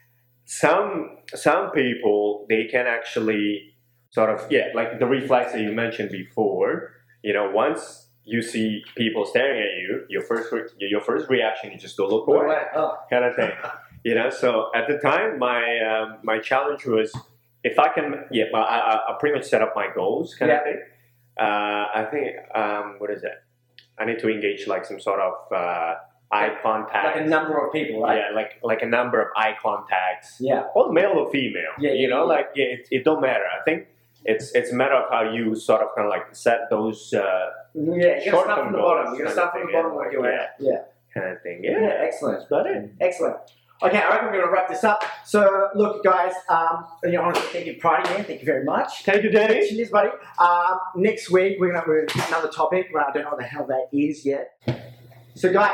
some 0.48 1.18
some 1.34 1.70
people 1.72 2.46
they 2.48 2.64
can 2.64 2.86
actually 2.86 3.74
sort 4.10 4.30
of 4.30 4.50
yeah 4.50 4.68
like 4.74 4.98
the 4.98 5.04
reflex 5.06 5.52
that 5.52 5.60
you 5.60 5.72
mentioned 5.72 6.10
before. 6.10 6.94
You 7.22 7.34
know, 7.34 7.50
once 7.50 8.06
you 8.24 8.40
see 8.42 8.82
people 8.96 9.26
staring 9.26 9.60
at 9.60 9.74
you, 9.82 10.06
your 10.08 10.22
first 10.22 10.52
your 10.78 11.02
first 11.02 11.28
reaction 11.28 11.72
is 11.72 11.82
just 11.82 11.96
to 11.96 12.06
look 12.06 12.26
away, 12.28 12.62
Oh. 12.74 12.96
kind 13.10 13.24
of 13.24 13.36
thing. 13.36 13.52
You 14.04 14.14
know, 14.14 14.30
so 14.30 14.70
at 14.76 14.86
the 14.88 14.96
time, 14.98 15.40
my 15.40 15.60
um, 15.90 16.18
my 16.22 16.38
challenge 16.38 16.86
was 16.86 17.10
if 17.64 17.78
I 17.80 17.88
can, 17.88 18.24
yeah, 18.30 18.44
I, 18.54 18.58
I, 18.58 18.94
I 19.08 19.16
pretty 19.18 19.34
much 19.36 19.46
set 19.46 19.60
up 19.60 19.72
my 19.74 19.88
goals, 19.92 20.34
kind 20.38 20.50
Yeah. 20.50 20.58
of 20.58 20.64
thing. 20.64 20.80
Uh, 21.38 21.84
I 22.00 22.06
think, 22.10 22.28
um, 22.54 22.94
what 22.98 23.10
is 23.10 23.24
it? 23.24 23.32
I 23.98 24.04
need 24.04 24.20
to 24.20 24.28
engage 24.30 24.68
like 24.68 24.84
some 24.86 25.00
sort 25.00 25.18
of 25.20 25.34
uh, 25.52 25.94
eye 26.30 26.56
contact. 26.62 27.04
Like 27.16 27.24
a 27.24 27.28
number 27.28 27.58
of 27.64 27.72
people, 27.72 28.02
right? 28.02 28.18
Yeah, 28.18 28.34
like 28.34 28.58
like 28.62 28.82
a 28.82 28.86
number 28.86 29.20
of 29.22 29.28
eye 29.36 29.56
contacts, 29.60 30.36
Yeah. 30.40 30.64
or 30.74 30.92
male 30.92 31.12
or 31.16 31.30
female. 31.30 31.72
Yeah, 31.78 31.92
you 31.92 32.02
yeah, 32.02 32.08
know, 32.08 32.22
yeah. 32.24 32.36
like 32.36 32.48
yeah, 32.54 32.64
it, 32.66 32.88
it 32.90 33.04
don't 33.04 33.20
matter. 33.20 33.44
I 33.58 33.62
think 33.64 33.86
it's 34.24 34.52
it's 34.54 34.70
a 34.72 34.74
matter 34.74 34.94
of 34.94 35.10
how 35.10 35.22
you 35.32 35.54
sort 35.54 35.80
of 35.82 35.88
kind 35.94 36.06
of 36.06 36.10
like 36.10 36.34
set 36.34 36.68
those 36.70 37.12
uh, 37.14 37.50
Yeah, 37.74 38.16
you 38.24 38.30
start 38.30 38.58
from 38.58 38.72
the 38.72 38.78
bottom. 38.78 39.14
You 39.14 39.28
start 39.30 39.52
from 39.52 39.66
the 39.66 39.72
bottom, 39.72 39.92
yeah. 40.04 40.10
your 40.12 40.22
way. 40.22 40.38
Yeah. 40.60 40.82
kind 41.14 41.28
of 41.34 41.42
thing. 41.42 41.60
yeah, 41.64 41.80
Yeah, 41.80 42.06
excellent, 42.06 42.38
that's 42.40 42.46
about 42.50 42.66
it. 42.66 42.90
excellent. 43.00 43.36
Okay, 43.80 43.96
I 43.96 44.08
reckon 44.10 44.26
we're 44.32 44.40
gonna 44.40 44.50
wrap 44.52 44.68
this 44.68 44.82
up. 44.82 45.04
So, 45.24 45.68
look, 45.76 46.02
guys, 46.02 46.32
um, 46.48 46.84
you 47.04 47.12
know, 47.12 47.22
honestly, 47.22 47.46
thank 47.52 47.66
you, 47.66 47.76
Pride 47.78 48.04
again. 48.06 48.24
Thank 48.24 48.40
you 48.40 48.46
very 48.46 48.64
much. 48.64 49.04
Thank 49.04 49.22
you, 49.22 49.30
Danny. 49.30 49.68
Cheers, 49.68 49.90
buddy. 49.90 50.10
Um, 50.40 50.80
next 50.96 51.30
week 51.30 51.58
we're 51.60 51.72
gonna 51.72 51.84
we're 51.86 52.04
gonna 52.06 52.20
hit 52.20 52.28
another 52.28 52.48
topic. 52.48 52.88
But 52.92 53.02
I 53.06 53.12
don't 53.12 53.22
know 53.22 53.30
what 53.30 53.38
the 53.38 53.44
hell 53.44 53.66
that 53.68 53.86
is 53.92 54.26
yet. 54.26 54.50
So, 55.38 55.52
guys, 55.52 55.70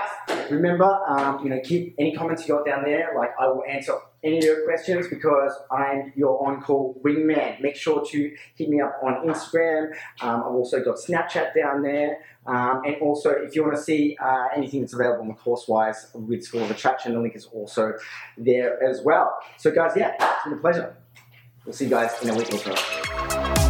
remember, 0.51 0.85
um, 1.09 1.43
you 1.43 1.49
know, 1.49 1.59
keep 1.65 1.95
any 1.99 2.15
comments 2.15 2.47
you 2.47 2.55
got 2.55 2.67
down 2.67 2.85
there. 2.85 3.15
Like, 3.17 3.31
I 3.41 3.47
will 3.47 3.65
answer 3.67 3.95
any 4.23 4.37
of 4.37 4.45
your 4.45 4.65
questions 4.67 5.09
because 5.09 5.53
I'm 5.71 6.13
your 6.15 6.47
on-call 6.47 7.01
wingman. 7.03 7.63
Make 7.63 7.75
sure 7.75 8.05
to 8.05 8.37
hit 8.57 8.69
me 8.69 8.83
up 8.83 9.01
on 9.03 9.27
Instagram. 9.27 9.95
Um, 10.21 10.41
I've 10.43 10.53
also 10.53 10.85
got 10.85 10.97
Snapchat 10.97 11.55
down 11.55 11.81
there. 11.81 12.19
Um, 12.47 12.83
and 12.85 12.97
also, 12.97 13.31
if 13.31 13.57
you 13.57 13.63
want 13.63 13.75
to 13.75 13.83
see 13.83 14.19
uh, 14.23 14.49
anything 14.55 14.83
that's 14.83 14.93
available 14.93 15.23
on 15.23 15.29
the 15.29 15.35
course-wise 15.35 16.09
with 16.13 16.45
School 16.45 16.63
of 16.63 16.71
Attraction, 16.71 17.15
the 17.15 17.21
link 17.21 17.35
is 17.35 17.47
also 17.47 17.95
there 18.37 18.87
as 18.87 19.01
well. 19.01 19.35
So, 19.57 19.71
guys, 19.71 19.93
yeah, 19.97 20.13
it's 20.21 20.45
been 20.45 20.53
a 20.53 20.61
pleasure. 20.61 20.95
We'll 21.65 21.73
see 21.73 21.85
you 21.85 21.91
guys 21.91 22.11
in 22.23 22.29
a 22.29 22.35
week 22.35 22.53
or 22.53 22.59
so. 22.59 23.64